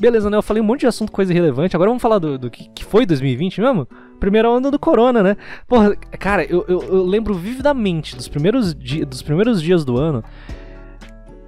Beleza, 0.00 0.28
né? 0.28 0.36
Eu 0.36 0.42
falei 0.42 0.62
um 0.62 0.66
monte 0.66 0.80
de 0.80 0.86
assunto, 0.86 1.12
coisa 1.12 1.32
irrelevante. 1.32 1.76
Agora 1.76 1.90
vamos 1.90 2.02
falar 2.02 2.18
do, 2.18 2.38
do 2.38 2.50
que, 2.50 2.68
que 2.70 2.84
foi 2.84 3.06
2020 3.06 3.60
mesmo? 3.60 3.88
Primeira 4.18 4.50
onda 4.50 4.70
do 4.70 4.78
Corona, 4.78 5.22
né? 5.22 5.36
Porra, 5.68 5.94
cara, 6.18 6.44
eu, 6.44 6.64
eu, 6.66 6.82
eu 6.82 7.04
lembro 7.04 7.34
vividamente 7.34 8.16
dos 8.16 8.26
primeiros, 8.26 8.74
dos 8.74 9.22
primeiros 9.22 9.62
dias 9.62 9.84
do 9.84 9.96
ano 9.96 10.24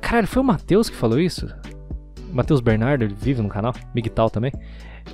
Caralho, 0.00 0.26
foi 0.26 0.42
o 0.42 0.44
Matheus 0.44 0.88
que 0.88 0.96
falou 0.96 1.18
isso? 1.18 1.48
Matheus 2.32 2.60
Bernardo, 2.60 3.04
ele 3.04 3.14
vive 3.14 3.40
no 3.40 3.48
canal, 3.48 3.74
Migtal 3.94 4.30
também. 4.30 4.52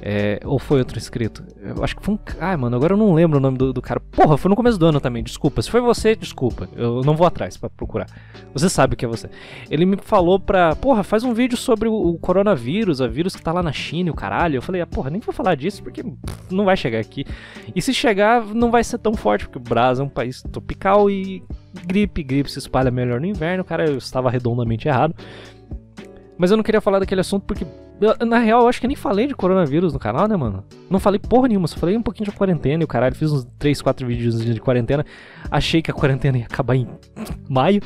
É, 0.00 0.40
ou 0.44 0.58
foi 0.58 0.78
outro 0.78 0.96
inscrito? 0.96 1.44
Eu 1.60 1.84
acho 1.84 1.94
que 1.96 2.02
foi 2.02 2.14
um. 2.14 2.18
Ah, 2.40 2.56
mano, 2.56 2.74
agora 2.74 2.94
eu 2.94 2.96
não 2.96 3.12
lembro 3.12 3.38
o 3.38 3.40
nome 3.40 3.58
do, 3.58 3.72
do, 3.72 3.82
cara. 3.82 4.00
Porra, 4.00 4.36
foi 4.36 4.48
no 4.48 4.56
começo 4.56 4.78
do 4.78 4.86
ano 4.86 5.00
também, 5.00 5.22
desculpa. 5.22 5.60
Se 5.60 5.70
foi 5.70 5.80
você, 5.80 6.16
desculpa. 6.16 6.68
Eu 6.74 7.02
não 7.02 7.14
vou 7.14 7.26
atrás 7.26 7.56
para 7.56 7.68
procurar. 7.68 8.06
Você 8.54 8.68
sabe 8.68 8.96
que 8.96 9.04
é 9.04 9.08
você. 9.08 9.28
Ele 9.70 9.84
me 9.84 9.96
falou 9.98 10.40
pra. 10.40 10.74
Porra, 10.74 11.02
faz 11.02 11.24
um 11.24 11.34
vídeo 11.34 11.56
sobre 11.56 11.88
o, 11.88 11.92
o 11.92 12.18
coronavírus, 12.18 13.00
o 13.00 13.08
vírus 13.08 13.36
que 13.36 13.42
tá 13.42 13.52
lá 13.52 13.62
na 13.62 13.72
China 13.72 14.08
e 14.08 14.12
o 14.12 14.14
caralho. 14.14 14.56
Eu 14.56 14.62
falei, 14.62 14.80
ah, 14.80 14.86
porra, 14.86 15.10
nem 15.10 15.20
vou 15.20 15.34
falar 15.34 15.54
disso 15.54 15.82
porque 15.82 16.02
não 16.50 16.64
vai 16.64 16.76
chegar 16.76 16.98
aqui. 16.98 17.24
E 17.74 17.82
se 17.82 17.92
chegar, 17.92 18.44
não 18.46 18.70
vai 18.70 18.82
ser 18.82 18.98
tão 18.98 19.14
forte, 19.14 19.44
porque 19.44 19.58
o 19.58 19.60
Brasil 19.60 20.04
é 20.04 20.06
um 20.06 20.10
país 20.10 20.42
tropical 20.42 21.10
e 21.10 21.42
gripe, 21.86 22.22
gripe 22.22 22.50
se 22.50 22.58
espalha 22.58 22.90
melhor 22.90 23.20
no 23.20 23.26
inverno, 23.26 23.64
cara, 23.64 23.88
eu 23.88 23.98
estava 23.98 24.30
redondamente 24.30 24.88
errado. 24.88 25.14
Mas 26.36 26.50
eu 26.50 26.56
não 26.56 26.64
queria 26.64 26.80
falar 26.80 26.98
daquele 26.98 27.20
assunto 27.20 27.44
porque, 27.46 27.64
na 28.26 28.38
real, 28.38 28.62
eu 28.62 28.68
acho 28.68 28.80
que 28.80 28.88
nem 28.88 28.96
falei 28.96 29.26
de 29.26 29.34
coronavírus 29.34 29.92
no 29.92 29.98
canal, 29.98 30.26
né, 30.26 30.36
mano? 30.36 30.64
Não 30.90 30.98
falei 30.98 31.20
porra 31.20 31.46
nenhuma, 31.46 31.68
só 31.68 31.76
falei 31.76 31.96
um 31.96 32.02
pouquinho 32.02 32.30
de 32.30 32.36
quarentena 32.36 32.82
e 32.82 32.84
o 32.84 32.88
caralho, 32.88 33.14
fiz 33.14 33.30
uns 33.30 33.46
3, 33.58 33.80
4 33.80 34.06
vídeos 34.06 34.44
de 34.44 34.60
quarentena. 34.60 35.04
Achei 35.50 35.80
que 35.80 35.90
a 35.90 35.94
quarentena 35.94 36.38
ia 36.38 36.44
acabar 36.46 36.74
em 36.74 36.88
maio. 37.48 37.80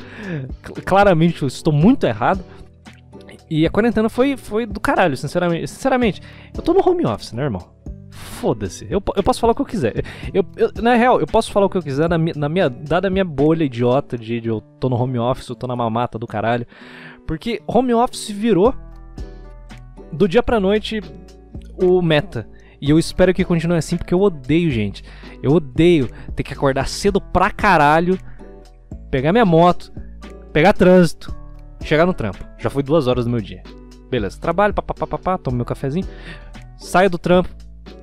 Claramente 0.85 1.43
eu 1.43 1.47
estou 1.47 1.71
muito 1.71 2.07
errado. 2.07 2.43
E 3.49 3.65
a 3.65 3.69
quarentena 3.69 4.09
foi, 4.09 4.35
foi 4.35 4.65
do 4.65 4.79
caralho, 4.79 5.15
sinceramente. 5.15 5.67
Sinceramente, 5.67 6.21
eu 6.55 6.61
tô 6.61 6.73
no 6.73 6.87
home 6.87 7.05
office, 7.05 7.31
né, 7.33 7.43
irmão? 7.43 7.76
Foda-se. 8.17 8.85
Eu, 8.89 9.01
eu 9.15 9.23
posso 9.23 9.39
falar 9.39 9.53
o 9.53 9.55
que 9.55 9.61
eu 9.61 9.65
quiser. 9.65 10.03
Eu, 10.33 10.43
eu, 10.55 10.71
na 10.81 10.95
real, 10.95 11.19
eu 11.19 11.27
posso 11.27 11.51
falar 11.51 11.67
o 11.67 11.69
que 11.69 11.77
eu 11.77 11.83
quiser 11.83 12.09
na, 12.09 12.17
na 12.17 12.49
minha, 12.49 12.69
dada 12.69 13.07
a 13.07 13.11
minha 13.11 13.23
bolha 13.23 13.63
idiota 13.63 14.17
de, 14.17 14.41
de 14.41 14.49
eu 14.49 14.61
tô 14.79 14.89
no 14.89 14.95
home 14.95 15.17
office, 15.19 15.47
eu 15.47 15.55
tô 15.55 15.67
na 15.67 15.75
mamata 15.75 16.19
do 16.19 16.27
caralho. 16.27 16.65
Porque 17.25 17.61
home 17.67 17.93
office 17.93 18.29
virou 18.29 18.73
do 20.11 20.27
dia 20.27 20.41
pra 20.41 20.59
noite 20.59 21.01
o 21.81 22.01
meta. 22.01 22.47
E 22.81 22.89
eu 22.89 22.99
espero 22.99 23.33
que 23.33 23.43
continue 23.43 23.77
assim, 23.77 23.97
porque 23.97 24.13
eu 24.13 24.21
odeio, 24.21 24.69
gente. 24.69 25.03
Eu 25.41 25.51
odeio 25.51 26.09
ter 26.35 26.43
que 26.43 26.53
acordar 26.53 26.87
cedo 26.87 27.19
pra 27.19 27.49
caralho, 27.49 28.17
pegar 29.09 29.31
minha 29.31 29.45
moto, 29.45 29.91
pegar 30.53 30.73
trânsito, 30.73 31.35
chegar 31.83 32.05
no 32.05 32.13
trampo. 32.13 32.43
Já 32.57 32.69
foi 32.69 32.83
duas 32.83 33.07
horas 33.07 33.25
do 33.25 33.31
meu 33.31 33.41
dia. 33.41 33.63
Beleza, 34.09 34.39
trabalho, 34.39 34.73
papapá, 34.73 35.37
tomo 35.37 35.57
meu 35.57 35.65
cafezinho, 35.65 36.07
saio 36.77 37.09
do 37.09 37.17
trampo, 37.17 37.49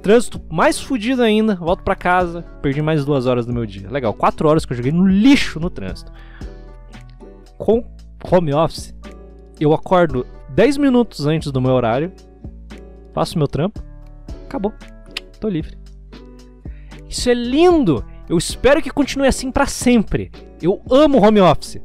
Trânsito 0.03 0.41
mais 0.51 0.79
fudido 0.79 1.23
ainda, 1.23 1.55
volto 1.55 1.83
para 1.83 1.95
casa, 1.95 2.43
perdi 2.61 2.83
mais 2.83 3.05
duas 3.05 3.27
horas 3.27 3.47
do 3.47 3.53
meu 3.53 3.65
dia. 3.67 3.91
Legal, 3.91 4.13
quatro 4.13 4.49
horas 4.49 4.65
que 4.65 4.73
eu 4.73 4.77
joguei 4.77 4.93
no 4.93 5.07
lixo 5.07 5.59
no 5.59 5.71
trânsito. 5.71 6.13
Com 7.57 7.85
home 8.31 8.53
office, 8.53 8.95
eu 9.61 9.73
acordo 9.73 10.27
10 10.51 10.77
minutos 10.77 11.27
antes 11.27 11.51
do 11.51 11.61
meu 11.61 11.73
horário, 11.73 12.13
faço 13.13 13.39
meu 13.39 13.49
trampo, 13.49 13.83
acabou, 14.47 14.73
tô 15.41 15.49
livre. 15.49 15.77
Isso 17.09 17.31
é 17.31 17.35
lindo! 17.35 18.05
Eu 18.29 18.39
espero 18.39 18.83
que 18.83 18.91
continue 18.91 19.29
assim 19.29 19.51
para 19.53 19.67
sempre. 19.67 20.31
Eu 20.61 20.81
amo 20.91 21.25
home 21.25 21.41
office. 21.41 21.79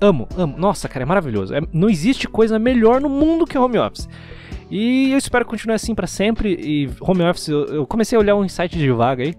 Amo, 0.00 0.26
amo. 0.36 0.56
Nossa, 0.58 0.88
cara, 0.88 1.02
é 1.02 1.06
maravilhoso. 1.06 1.54
É, 1.54 1.60
não 1.72 1.88
existe 1.88 2.26
coisa 2.26 2.58
melhor 2.58 3.00
no 3.00 3.08
mundo 3.08 3.46
que 3.46 3.56
home 3.56 3.78
office. 3.78 4.08
E 4.70 5.12
eu 5.12 5.18
espero 5.18 5.44
continuar 5.44 5.76
assim 5.76 5.94
para 5.94 6.06
sempre. 6.06 6.54
E 6.54 6.90
home 7.00 7.22
office, 7.22 7.48
eu 7.48 7.86
comecei 7.86 8.16
a 8.16 8.20
olhar 8.20 8.36
um 8.36 8.48
site 8.48 8.78
de 8.78 8.90
vaga 8.90 9.22
aí. 9.22 9.34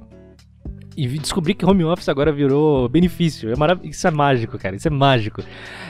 E 0.97 1.07
descobri 1.19 1.53
que 1.53 1.65
home 1.65 1.83
office 1.83 2.07
agora 2.07 2.31
virou 2.31 2.87
benefício. 2.87 3.51
É 3.51 3.55
marav 3.55 3.81
isso 3.83 4.07
é 4.07 4.11
mágico, 4.11 4.57
cara. 4.57 4.75
Isso 4.75 4.87
é 4.87 4.91
mágico. 4.91 5.43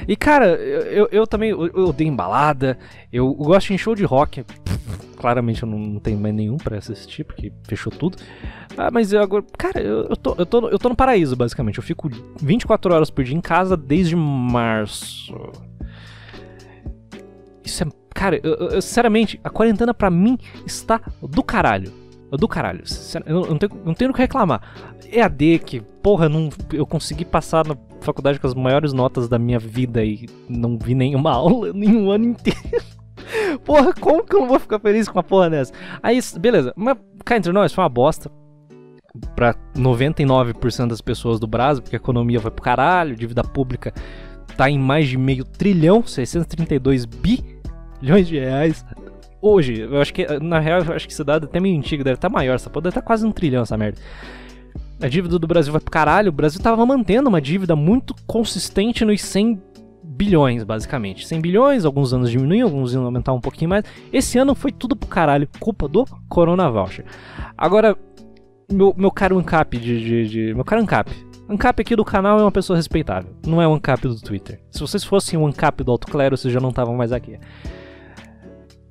E, 0.07 0.15
cara, 0.15 0.47
eu, 0.55 1.07
eu, 1.11 1.27
também 1.27 1.51
eu, 1.51 1.67
eu 1.67 1.89
odeio 1.89 2.07
embalada. 2.07 2.77
Eu, 3.13 3.25
eu 3.27 3.33
gosto 3.33 3.67
de 3.67 3.77
show 3.77 3.93
de 3.93 4.03
rock. 4.03 4.43
claramente 5.15 5.61
eu 5.61 5.69
não, 5.69 5.77
não 5.77 5.99
tenho 5.99 6.19
mais 6.19 6.33
nenhum 6.33 6.57
para 6.57 6.77
assistir, 6.77 7.23
porque 7.23 7.51
fechou 7.67 7.91
tudo. 7.91 8.17
Ah, 8.75 8.89
mas 8.91 9.13
eu 9.13 9.21
agora. 9.21 9.45
Cara, 9.57 9.79
eu, 9.79 10.07
eu, 10.09 10.17
tô, 10.17 10.35
eu, 10.37 10.45
tô, 10.45 10.69
eu 10.69 10.79
tô 10.79 10.89
no 10.89 10.95
paraíso, 10.95 11.35
basicamente. 11.35 11.77
Eu 11.77 11.83
fico 11.83 12.09
24 12.41 12.93
horas 12.93 13.09
por 13.11 13.23
dia 13.23 13.37
em 13.37 13.41
casa 13.41 13.77
desde 13.77 14.15
março. 14.15 15.35
Isso 17.63 17.83
é. 17.83 18.04
Cara, 18.15 18.39
eu, 18.41 18.53
eu, 18.53 18.81
sinceramente, 18.81 19.37
a 19.43 19.49
quarentena 19.49 19.93
pra 19.93 20.09
mim 20.09 20.37
está 20.65 21.01
do 21.21 21.43
caralho. 21.43 21.91
Do 22.31 22.47
caralho. 22.47 22.81
Eu 23.25 23.45
não 23.45 23.57
tenho, 23.57 23.71
não 23.85 23.93
tenho 23.93 24.11
o 24.11 24.13
que 24.13 24.21
reclamar. 24.21 24.61
EAD, 25.11 25.59
que, 25.59 25.81
porra, 26.01 26.29
não, 26.29 26.49
eu 26.71 26.87
consegui 26.87 27.25
passar 27.25 27.67
na 27.67 27.77
faculdade 27.99 28.39
com 28.39 28.47
as 28.47 28.53
maiores 28.53 28.93
notas 28.93 29.27
da 29.27 29.37
minha 29.37 29.59
vida 29.59 30.03
e 30.03 30.27
não 30.47 30.77
vi 30.77 30.95
nenhuma 30.95 31.31
aula 31.35 31.69
em 31.69 31.93
um 31.93 32.09
ano 32.09 32.25
inteiro. 32.25 32.59
Porra, 33.65 33.93
como 33.93 34.23
que 34.23 34.35
eu 34.35 34.41
não 34.41 34.47
vou 34.47 34.59
ficar 34.59 34.79
feliz 34.79 35.07
com 35.07 35.17
uma 35.17 35.23
porra 35.23 35.49
dessa? 35.49 35.73
Aí, 36.03 36.19
beleza, 36.39 36.73
mas 36.75 36.97
cá 37.23 37.37
entre 37.37 37.51
nós, 37.51 37.73
foi 37.73 37.83
uma 37.83 37.89
bosta. 37.89 38.31
Pra 39.35 39.55
99% 39.75 40.87
das 40.87 41.01
pessoas 41.01 41.39
do 41.39 41.47
Brasil, 41.47 41.81
porque 41.81 41.95
a 41.95 41.97
economia 41.97 42.39
vai 42.39 42.51
pro 42.51 42.63
caralho, 42.63 43.15
dívida 43.15 43.43
pública 43.43 43.93
tá 44.55 44.69
em 44.69 44.79
mais 44.79 45.07
de 45.07 45.17
meio 45.17 45.43
trilhão, 45.43 46.05
632 46.05 47.05
bilhões 48.05 48.27
de 48.27 48.39
reais. 48.39 48.85
Hoje, 49.41 49.81
eu 49.81 49.99
acho 49.99 50.13
que, 50.13 50.25
na 50.39 50.59
real, 50.59 50.81
eu 50.83 50.93
acho 50.93 51.07
que 51.07 51.13
esse 51.13 51.23
dado 51.23 51.45
até 51.45 51.59
meio 51.59 51.77
antigo, 51.77 52.03
deve 52.03 52.15
estar 52.15 52.29
tá 52.29 52.33
maior, 52.33 52.55
essa 52.55 52.69
porra 52.69 52.83
deve 52.83 52.91
estar 52.91 53.01
tá 53.01 53.07
quase 53.07 53.25
um 53.25 53.31
trilhão 53.31 53.63
essa 53.63 53.75
merda. 53.75 53.99
A 55.01 55.07
dívida 55.07 55.37
do 55.37 55.47
Brasil 55.47 55.73
vai 55.73 55.81
pro 55.81 55.91
caralho, 55.91 56.29
o 56.29 56.31
Brasil 56.31 56.61
tava 56.61 56.85
mantendo 56.85 57.27
uma 57.27 57.41
dívida 57.41 57.75
muito 57.75 58.15
consistente 58.25 59.03
nos 59.03 59.21
100 59.21 59.61
bilhões, 60.03 60.63
basicamente. 60.63 61.27
100 61.27 61.41
bilhões, 61.41 61.85
alguns 61.85 62.13
anos 62.13 62.31
diminuíam, 62.31 62.67
alguns 62.67 62.93
iam 62.93 63.03
aumentar 63.03 63.33
um 63.33 63.41
pouquinho 63.41 63.69
mais. 63.69 63.83
Esse 64.13 64.37
ano 64.37 64.55
foi 64.55 64.71
tudo 64.71 64.95
pro 64.95 65.09
caralho, 65.09 65.47
culpa 65.59 65.87
do 65.87 66.05
Corona 66.29 66.69
Voucher. 66.69 67.05
Agora, 67.57 67.97
meu, 68.71 68.93
meu 68.97 69.11
caro 69.11 69.37
Ancap 69.37 69.77
de, 69.77 69.99
de, 69.99 70.27
de, 70.27 70.53
Meu 70.53 70.63
caro 70.63 70.81
Ancap. 70.81 71.11
Ancap 71.47 71.79
aqui 71.79 71.95
do 71.95 72.05
canal 72.05 72.39
é 72.39 72.41
uma 72.41 72.51
pessoa 72.51 72.77
respeitável. 72.77 73.29
Não 73.45 73.61
é 73.61 73.67
o 73.67 73.73
Ancap 73.73 74.01
do 74.07 74.19
Twitter. 74.19 74.59
Se 74.71 74.79
vocês 74.79 75.03
fossem 75.03 75.37
o 75.37 75.45
Ancap 75.45 75.83
do 75.83 75.91
Alto 75.91 76.07
Clero, 76.07 76.37
vocês 76.37 76.51
já 76.51 76.59
não 76.59 76.69
estavam 76.69 76.95
mais 76.95 77.11
aqui. 77.11 77.37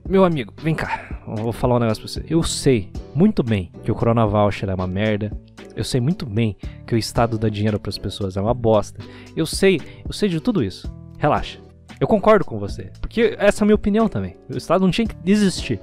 Meu 0.07 0.23
amigo, 0.23 0.53
vem 0.59 0.75
cá. 0.75 1.23
Eu 1.27 1.37
vou 1.37 1.53
falar 1.53 1.77
um 1.77 1.79
negócio 1.79 2.03
pra 2.03 2.13
você. 2.13 2.25
Eu 2.29 2.43
sei 2.43 2.91
muito 3.15 3.43
bem 3.43 3.73
que 3.83 3.91
o 3.91 3.95
Corona 3.95 4.27
Voucher 4.27 4.69
é 4.69 4.75
uma 4.75 4.87
merda. 4.87 5.33
Eu 5.75 5.83
sei 5.83 5.99
muito 6.01 6.27
bem 6.27 6.57
que 6.87 6.95
o 6.95 6.99
Estado 6.99 7.39
dá 7.39 7.49
dinheiro 7.49 7.81
para 7.81 7.89
as 7.89 7.97
pessoas 7.97 8.37
é 8.37 8.41
uma 8.41 8.53
bosta. 8.53 9.03
Eu 9.35 9.47
sei, 9.47 9.81
eu 10.05 10.13
sei 10.13 10.29
de 10.29 10.41
tudo 10.41 10.63
isso. 10.63 10.93
Relaxa. 11.19 11.59
Eu 11.99 12.07
concordo 12.07 12.45
com 12.45 12.59
você. 12.59 12.93
Porque 13.01 13.35
essa 13.39 13.63
é 13.63 13.65
a 13.65 13.67
minha 13.67 13.75
opinião 13.75 14.07
também. 14.07 14.37
O 14.53 14.59
Estado 14.59 14.83
não 14.83 14.91
tinha 14.91 15.07
que 15.07 15.17
existir. 15.25 15.81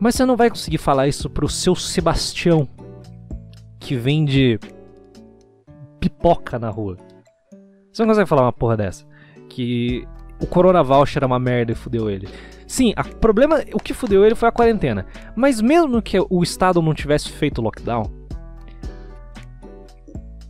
Mas 0.00 0.14
você 0.14 0.24
não 0.24 0.36
vai 0.36 0.48
conseguir 0.48 0.78
falar 0.78 1.06
isso 1.06 1.28
pro 1.28 1.48
seu 1.48 1.74
Sebastião 1.74 2.66
que 3.78 3.96
vende 3.96 4.58
pipoca 6.00 6.58
na 6.58 6.70
rua. 6.70 6.96
Você 7.92 8.02
não 8.02 8.08
consegue 8.08 8.28
falar 8.28 8.42
uma 8.42 8.52
porra 8.52 8.78
dessa. 8.78 9.06
Que 9.48 10.08
o 10.40 10.46
Corona 10.46 10.82
Voucher 10.82 11.22
é 11.22 11.26
uma 11.26 11.38
merda 11.38 11.72
e 11.72 11.74
fudeu 11.74 12.10
ele. 12.10 12.28
Sim, 12.66 12.92
o 12.96 13.16
problema, 13.16 13.62
o 13.72 13.78
que 13.78 13.94
fudeu 13.94 14.24
ele 14.24 14.34
foi 14.34 14.48
a 14.48 14.52
quarentena. 14.52 15.06
Mas 15.36 15.60
mesmo 15.60 16.02
que 16.02 16.18
o 16.18 16.42
Estado 16.42 16.80
não 16.82 16.94
tivesse 16.94 17.30
feito 17.30 17.62
lockdown, 17.62 18.10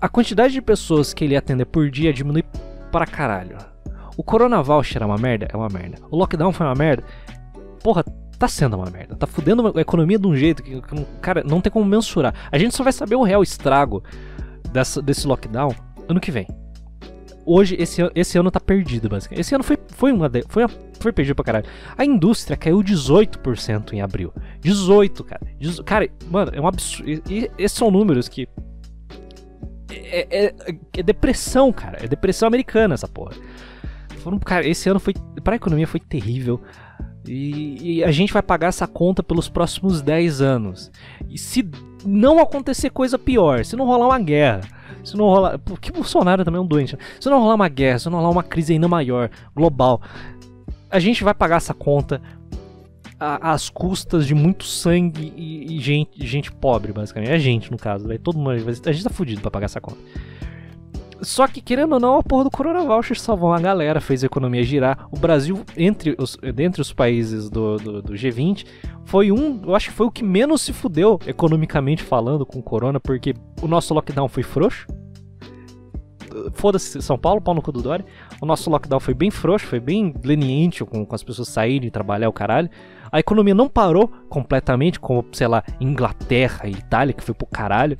a 0.01 0.09
quantidade 0.09 0.53
de 0.53 0.63
pessoas 0.63 1.15
que 1.15 1.25
ele 1.25 1.35
ia 1.35 1.39
atender 1.39 1.65
por 1.65 1.91
dia 1.91 2.13
diminui 2.13 2.45
para 2.91 3.07
caralho. 3.07 3.57
O 4.17 4.23
Corona 4.23 4.63
Voucher 4.63 5.03
é 5.03 5.07
uma 5.07 5.19
merda? 5.19 5.49
É 5.53 5.57
uma 5.57 5.69
merda. 5.69 5.99
O 6.11 6.17
lockdown 6.17 6.53
foi 6.53 6.67
uma 6.67 6.75
merda? 6.75 7.03
Porra, 7.83 8.05
tá 8.39 8.47
sendo 8.47 8.77
uma 8.77 8.91
merda. 8.91 9.17
Tá 9.17 9.27
fudendo 9.27 9.73
a 9.77 9.81
economia 9.81 10.19
de 10.19 10.27
um 10.27 10.37
jeito 10.37 10.63
que, 10.63 10.81
cara, 11.21 11.43
não 11.45 11.61
tem 11.61 11.73
como 11.73 11.85
mensurar. 11.85 12.35
A 12.51 12.59
gente 12.59 12.75
só 12.75 12.85
vai 12.85 12.93
saber 12.93 13.17
o 13.17 13.23
real 13.23 13.43
estrago 13.43 14.03
dessa, 14.73 15.03
desse 15.03 15.27
lockdown 15.27 15.71
ano 16.09 16.21
que 16.21 16.31
vem. 16.31 16.47
Hoje, 17.47 17.77
esse, 17.79 18.01
esse 18.15 18.39
ano 18.39 18.51
tá 18.51 18.61
perdido, 18.61 19.09
basicamente. 19.09 19.41
Esse 19.41 19.55
ano 19.55 19.65
foi, 19.65 19.79
foi, 19.89 20.13
uma, 20.13 20.31
foi, 20.49 20.65
uma, 20.65 20.71
foi 20.99 21.13
perdido 21.13 21.35
pra 21.35 21.45
caralho. 21.45 21.67
A 21.97 22.05
indústria 22.05 22.57
caiu 22.57 22.79
18% 22.79 23.93
em 23.93 24.01
abril. 24.01 24.33
18, 24.61 25.25
cara. 25.25 25.41
cara, 25.85 26.09
mano, 26.31 26.53
é 26.55 26.61
um 26.61 26.67
absurdo. 26.67 27.23
E, 27.31 27.51
esses 27.59 27.77
são 27.77 27.91
números 27.91 28.29
que 28.29 28.49
é, 29.91 30.47
é, 30.47 30.55
é, 30.97 31.03
depressão, 31.03 31.73
cara. 31.73 31.99
É 32.03 32.09
depressão 32.09 32.47
americana 32.47 32.95
essa 32.95 33.09
porra. 33.09 33.33
Foram, 34.19 34.39
cara, 34.39 34.67
esse 34.67 34.89
ano 34.89 34.99
foi. 34.99 35.15
Pra 35.43 35.57
economia 35.57 35.87
foi 35.87 36.01
terrível. 36.01 36.61
E, 37.27 37.99
e, 37.99 38.05
a 38.05 38.11
gente 38.11 38.33
vai 38.33 38.43
pagar 38.43 38.69
essa 38.69 38.87
conta 38.87 39.23
pelos 39.23 39.49
próximos 39.49 40.03
10 40.03 40.41
anos. 40.41 40.91
E 41.29 41.39
se 41.39 41.69
não 42.05 42.39
acontecer 42.39 42.91
coisa 42.91 43.19
pior, 43.19 43.65
se 43.65 43.77
não 43.77 43.87
rolar 43.87 44.09
uma 44.09 44.19
guerra, 44.19 44.61
se 45.03 45.17
não 45.17 45.27
rolar. 45.27 45.59
Porque 45.59 45.91
Bolsonaro 45.91 46.45
também 46.45 46.59
é 46.59 46.63
um 46.63 46.67
doente. 46.67 46.97
Né? 46.97 47.03
Se 47.21 47.29
não 47.29 47.41
rolar 47.41 47.55
uma 47.55 47.69
guerra, 47.69 47.99
se 47.99 48.09
não 48.09 48.19
rolar 48.19 48.31
uma 48.31 48.43
crise 48.43 48.73
ainda 48.73 48.89
maior, 48.89 49.31
global, 49.55 50.01
a 50.91 50.99
gente 50.99 51.25
vai 51.25 51.35
pagar 51.35 51.57
essa 51.57 51.75
conta 51.75 52.21
às 53.19 53.71
custas 53.71 54.27
de 54.27 54.35
muito 54.35 54.65
sangue 54.65 55.33
e, 55.37 55.77
e, 55.77 55.81
gente, 55.81 56.27
gente 56.27 56.53
pobre, 56.53 56.93
basicamente. 56.93 57.33
É 57.33 57.39
gente, 57.39 57.71
no 57.71 57.79
caso. 57.79 58.07
Véio. 58.07 58.21
Todo 58.21 58.39
mundo, 58.39 58.51
a 58.51 58.93
gente 58.93 59.05
tá 59.05 59.11
fudido 59.11 59.41
pra 59.41 59.51
pagar 59.51 59.67
essa 59.67 59.81
conta. 59.81 59.99
Só 61.25 61.47
que, 61.47 61.61
querendo 61.61 61.95
ou 61.95 62.01
não, 62.01 62.19
a 62.19 62.23
porra 62.23 62.45
do 62.45 62.51
Corona 62.51 62.85
Voucher 62.85 63.19
salvou 63.19 63.51
uma 63.51 63.61
galera, 63.61 64.01
fez 64.01 64.23
a 64.23 64.27
economia 64.27 64.63
girar. 64.63 65.07
O 65.11 65.19
Brasil, 65.19 65.65
entre 65.77 66.15
os, 66.19 66.37
dentre 66.55 66.81
os 66.81 66.93
países 66.93 67.49
do, 67.49 67.77
do, 67.77 68.03
do, 68.03 68.13
G20, 68.13 68.67
foi 69.05 69.33
um, 69.33 69.61
eu 69.65 69.75
acho 69.75 69.91
que 69.91 69.97
foi 69.97 70.07
o 70.07 70.11
que 70.11 70.23
menos 70.23 70.63
se 70.63 70.73
fudeu, 70.73 71.19
economicamente 71.27 72.03
falando, 72.03 72.45
com 72.45 72.59
o 72.59 72.63
Corona, 72.63 73.01
porque 73.01 73.35
o 73.63 73.67
nosso 73.67 73.95
lockdown 73.95 74.29
foi 74.29 74.43
frouxo. 74.43 74.87
Foda-se 76.53 77.01
São 77.01 77.17
Paulo, 77.17 77.41
pau 77.41 77.55
no 77.55 77.63
cu 77.63 77.71
do 77.71 77.81
Dória. 77.81 78.05
O 78.41 78.47
nosso 78.47 78.69
lockdown 78.69 78.99
foi 78.99 79.15
bem 79.15 79.31
frouxo, 79.31 79.67
foi 79.67 79.81
bem 79.81 80.13
leniente 80.25 80.85
com, 80.85 81.07
com 81.07 81.15
as 81.15 81.23
pessoas 81.23 81.49
saírem 81.49 81.89
e 81.89 81.91
trabalhar 81.91 82.29
o 82.29 82.33
caralho. 82.33 82.69
A 83.11 83.21
economia 83.21 83.55
não 83.55 83.69
parou 83.69 84.09
completamente, 84.29 84.99
como, 84.99 85.25
sei 85.33 85.47
lá, 85.47 85.63
Inglaterra 85.81 86.67
e 86.67 86.73
Itália, 86.73 87.15
que 87.15 87.23
foi 87.23 87.35
pro 87.35 87.47
caralho. 87.47 87.97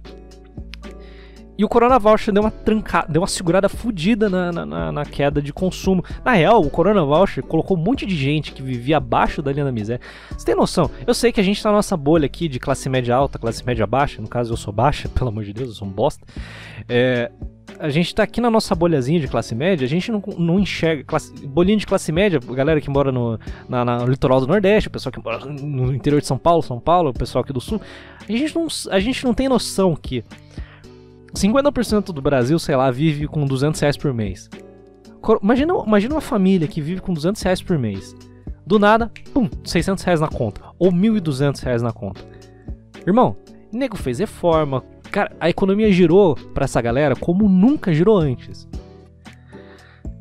E 1.57 1.65
o 1.65 1.69
Corona 1.69 1.99
Voucher 1.99 2.35
deu 2.35 2.43
uma 2.43 2.51
trancada, 2.51 3.07
deu 3.11 3.23
uma 3.23 3.29
segurada 3.29 3.69
fodida 3.69 4.29
na, 4.29 4.51
na, 4.53 4.93
na, 4.93 5.05
queda 5.05 5.41
de 5.41 5.53
consumo. 5.53 6.05
Na 6.25 6.33
real, 6.33 6.61
o 6.61 6.69
Corona 6.69 7.05
Voucher 7.05 7.45
colocou 7.45 7.77
um 7.77 7.81
monte 7.81 8.05
de 8.05 8.17
gente 8.17 8.53
que 8.53 8.63
vivia 8.63 8.97
abaixo 8.97 9.41
da 9.41 9.53
linha 9.53 9.65
da 9.65 9.73
miséria. 9.73 10.01
Você 10.31 10.45
tem 10.45 10.55
noção? 10.57 10.91
Eu 11.07 11.15
sei 11.15 11.31
que 11.31 11.41
a 11.41 11.45
gente 11.45 11.63
tá 11.63 11.71
na 11.71 11.77
nossa 11.77 11.97
bolha 11.97 12.27
aqui 12.27 12.49
de 12.49 12.59
classe 12.59 12.89
média 12.89 13.15
alta, 13.15 13.39
classe 13.39 13.65
média 13.65 13.87
baixa. 13.87 14.21
No 14.21 14.29
caso, 14.29 14.53
eu 14.53 14.57
sou 14.57 14.73
baixa, 14.73 15.09
pelo 15.15 15.29
amor 15.29 15.45
de 15.45 15.53
Deus, 15.53 15.69
eu 15.69 15.75
sou 15.77 15.87
um 15.87 15.91
bosta. 15.91 16.27
É, 16.89 17.31
a 17.79 17.89
gente 17.89 18.13
tá 18.13 18.25
aqui 18.25 18.41
na 18.41 18.51
nossa 18.51 18.75
bolhazinha 18.75 19.21
de 19.21 19.29
classe 19.29 19.55
média, 19.55 19.85
a 19.85 19.89
gente 19.89 20.11
não, 20.11 20.23
não 20.37 20.59
enxerga. 20.59 21.05
Classe, 21.05 21.33
bolinha 21.47 21.77
de 21.77 21.87
classe 21.87 22.11
média, 22.11 22.41
galera 22.41 22.81
que 22.81 22.91
mora 22.91 23.13
no, 23.13 23.39
na, 23.69 23.85
na, 23.85 23.99
no 23.99 24.07
litoral 24.07 24.41
do 24.41 24.47
Nordeste, 24.47 24.89
o 24.89 24.91
pessoal 24.91 25.13
que 25.13 25.23
mora 25.23 25.45
no 25.45 25.95
interior 25.95 26.21
de 26.21 26.27
São 26.27 26.39
Paulo, 26.39 26.63
São 26.63 26.81
Paulo, 26.81 27.11
o 27.11 27.15
pessoal 27.15 27.45
aqui 27.45 27.53
do 27.53 27.61
Sul. 27.61 27.81
A 28.29 28.33
gente 28.33 28.55
não, 28.55 28.67
a 28.91 29.01
gente 29.01 29.25
não 29.25 29.35
tem 29.35 29.49
noção 29.49 29.95
que 29.95 30.25
50% 31.35 32.13
do 32.13 32.23
Brasil, 32.23 32.59
sei 32.59 32.77
lá, 32.77 32.91
vive 32.91 33.27
com 33.27 33.45
200 33.45 33.81
reais 33.81 33.97
por 33.97 34.13
mês. 34.13 34.49
Imagina, 35.43 35.75
imagina 35.87 36.15
uma 36.15 36.21
família 36.21 36.69
que 36.69 36.81
vive 36.81 37.01
com 37.01 37.13
200 37.13 37.41
reais 37.43 37.63
por 37.63 37.79
mês. 37.79 38.15
Do 38.67 38.79
nada, 38.79 39.11
pum, 39.33 39.49
600 39.65 40.03
reais 40.05 40.21
na 40.21 40.29
conta. 40.29 40.61
Ou 40.79 40.93
1.200 40.93 41.63
reais 41.63 41.83
na 41.83 41.93
conta. 41.93 42.23
Irmão, 43.07 43.37
nego 43.73 43.97
fez 43.97 44.19
reforma, 44.19 44.83
Cara, 45.15 45.31
a 45.39 45.49
economia 45.49 45.93
girou 45.93 46.35
para 46.53 46.65
essa 46.65 46.83
galera 46.83 47.15
como 47.15 47.49
nunca 47.49 47.95
girou 47.95 48.19
antes. 48.19 48.67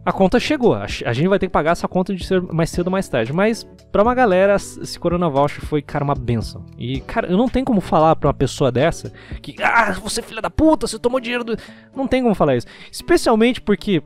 A 0.05 0.11
conta 0.11 0.37
chegou, 0.37 0.73
a 0.73 0.85
gente 0.87 1.29
vai 1.29 1.39
ter 1.39 1.47
que 1.47 1.51
pagar 1.53 1.71
essa 1.71 1.87
conta 1.87 2.13
de 2.13 2.25
ser 2.25 2.41
mais 2.41 2.69
cedo 2.69 2.87
ou 2.87 2.91
mais 2.91 3.07
tarde, 3.07 3.31
mas 3.31 3.63
para 3.89 4.03
uma 4.03 4.13
galera 4.13 4.55
esse 4.55 4.99
Corona 4.99 5.29
Voucher 5.29 5.65
foi, 5.65 5.81
cara, 5.81 6.03
uma 6.03 6.13
benção. 6.13 6.65
E, 6.77 6.99
cara, 6.99 7.27
eu 7.27 7.37
não 7.37 7.47
tenho 7.47 7.65
como 7.65 7.79
falar 7.79 8.13
pra 8.17 8.27
uma 8.27 8.33
pessoa 8.33 8.69
dessa 8.69 9.13
que, 9.41 9.55
ah, 9.63 9.93
você 10.03 10.19
é 10.19 10.23
filha 10.23 10.41
da 10.41 10.49
puta, 10.49 10.87
você 10.87 10.99
tomou 10.99 11.21
dinheiro 11.21 11.45
do. 11.45 11.57
Não 11.95 12.05
tem 12.05 12.21
como 12.21 12.35
falar 12.35 12.57
isso. 12.57 12.67
Especialmente 12.91 13.61
porque 13.61 14.03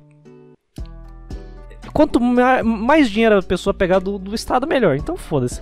quanto 1.91 2.19
mais 2.19 3.09
dinheiro 3.09 3.39
a 3.39 3.41
pessoa 3.41 3.73
pegar 3.73 3.97
do, 3.97 4.19
do 4.19 4.35
Estado, 4.35 4.67
melhor. 4.67 4.97
Então 4.97 5.17
foda-se 5.17 5.59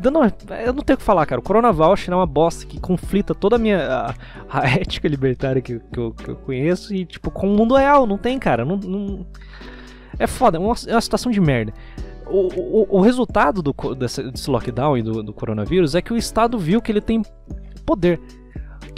dando 0.00 0.18
uma, 0.18 0.32
eu 0.64 0.72
não 0.72 0.82
tenho 0.82 0.96
o 0.96 0.98
que 0.98 1.04
falar, 1.04 1.26
cara. 1.26 1.40
O 1.40 1.44
Corona 1.44 1.72
Voucher 1.72 2.12
é 2.12 2.16
uma 2.16 2.26
bosta 2.26 2.66
que 2.66 2.80
conflita 2.80 3.34
toda 3.34 3.56
a 3.56 3.58
minha 3.58 3.86
a, 3.86 4.14
a 4.48 4.68
ética 4.78 5.08
libertária 5.08 5.60
que, 5.60 5.78
que, 5.78 5.98
eu, 5.98 6.12
que, 6.12 6.28
eu, 6.28 6.36
conheço 6.36 6.94
e, 6.94 7.04
tipo, 7.04 7.30
com 7.30 7.52
o 7.52 7.56
mundo 7.56 7.74
real. 7.76 8.06
Não 8.06 8.18
tem, 8.18 8.38
cara. 8.38 8.64
Não, 8.64 8.76
não... 8.76 9.26
É 10.18 10.26
foda, 10.26 10.58
é 10.58 10.60
uma, 10.60 10.74
é 10.86 10.94
uma 10.94 11.00
situação 11.00 11.30
de 11.30 11.40
merda. 11.40 11.72
O, 12.26 12.48
o, 12.82 12.98
o 12.98 13.00
resultado 13.00 13.60
do, 13.62 13.72
desse, 13.94 14.22
desse 14.30 14.48
lockdown 14.48 14.96
e 14.96 15.02
do, 15.02 15.22
do 15.22 15.32
coronavírus 15.32 15.94
é 15.94 16.02
que 16.02 16.12
o 16.12 16.16
Estado 16.16 16.58
viu 16.58 16.80
que 16.80 16.92
ele 16.92 17.00
tem 17.00 17.22
poder 17.84 18.20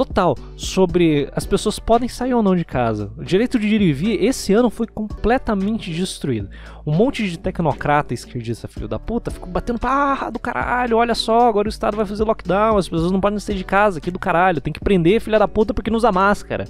total 0.05 0.37
sobre 0.57 1.29
as 1.35 1.47
pessoas 1.47 1.79
podem 1.79 2.09
sair 2.09 2.35
ou 2.35 2.43
não 2.43 2.57
de 2.57 2.65
casa. 2.65 3.13
O 3.17 3.25
direito 3.25 3.59
de 3.59 3.67
ir 3.67 3.81
e 3.81 3.93
vir 3.93 4.25
esse 4.25 4.53
ano 4.53 4.69
foi 4.69 4.87
completamente 4.87 5.93
destruído. 5.93 6.51
Um 6.87 6.93
monte 6.93 7.29
de 7.29 7.39
tecnocrata 7.39 8.13
esquerdista 8.13 8.67
filho 8.67 8.89
da 8.89 8.99
puta 8.99 9.31
ficou 9.31 9.49
batendo 9.49 9.79
ah, 9.85 10.31
do 10.31 10.39
caralho, 10.39 10.97
olha 10.97 11.15
só, 11.15 11.49
agora 11.49 11.69
o 11.69 11.71
Estado 11.71 11.97
vai 11.97 12.05
fazer 12.05 12.25
lockdown, 12.25 12.77
as 12.77 12.89
pessoas 12.89 13.13
não 13.13 13.21
podem 13.21 13.39
sair 13.39 13.57
de 13.57 13.65
casa 13.65 13.99
aqui 13.99 14.11
do 14.11 14.19
caralho, 14.19 14.61
tem 14.61 14.73
que 14.73 14.81
prender 14.81 15.21
filha 15.21 15.39
da 15.39 15.47
puta 15.47 15.73
porque 15.73 15.91
não 15.91 15.97
usa 15.97 16.11
máscara. 16.11 16.65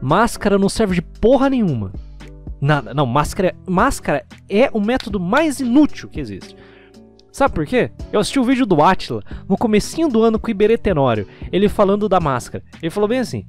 Máscara 0.00 0.58
não 0.58 0.68
serve 0.68 0.96
de 0.96 1.02
porra 1.02 1.48
nenhuma. 1.48 1.92
Nada, 2.60 2.92
não, 2.92 3.06
máscara, 3.06 3.54
máscara 3.66 4.24
é 4.48 4.68
o 4.72 4.80
método 4.80 5.18
mais 5.18 5.60
inútil 5.60 6.08
que 6.08 6.20
existe. 6.20 6.56
Sabe 7.38 7.54
por 7.54 7.66
quê? 7.66 7.92
Eu 8.12 8.18
assisti 8.18 8.40
o 8.40 8.42
um 8.42 8.44
vídeo 8.44 8.66
do 8.66 8.82
Atila 8.82 9.22
no 9.48 9.56
comecinho 9.56 10.08
do 10.08 10.24
ano 10.24 10.40
com 10.40 10.48
o 10.48 10.50
Iberê 10.50 10.76
Tenório, 10.76 11.24
ele 11.52 11.68
falando 11.68 12.08
da 12.08 12.18
máscara. 12.18 12.64
Ele 12.82 12.90
falou 12.90 13.08
bem 13.08 13.20
assim: 13.20 13.46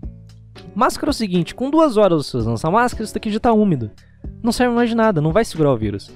Máscara 0.76 1.10
é 1.10 1.10
o 1.10 1.14
seguinte, 1.14 1.56
com 1.56 1.72
duas 1.72 1.98
horas 1.98 2.32
você 2.32 2.38
essa 2.38 2.70
máscara, 2.70 3.04
isso 3.04 3.16
daqui 3.16 3.32
já 3.32 3.40
tá 3.40 3.52
úmido. 3.52 3.90
Não 4.44 4.52
serve 4.52 4.76
mais 4.76 4.90
de 4.90 4.96
nada, 4.96 5.20
não 5.20 5.32
vai 5.32 5.44
segurar 5.44 5.74
o 5.74 5.76
vírus. 5.76 6.12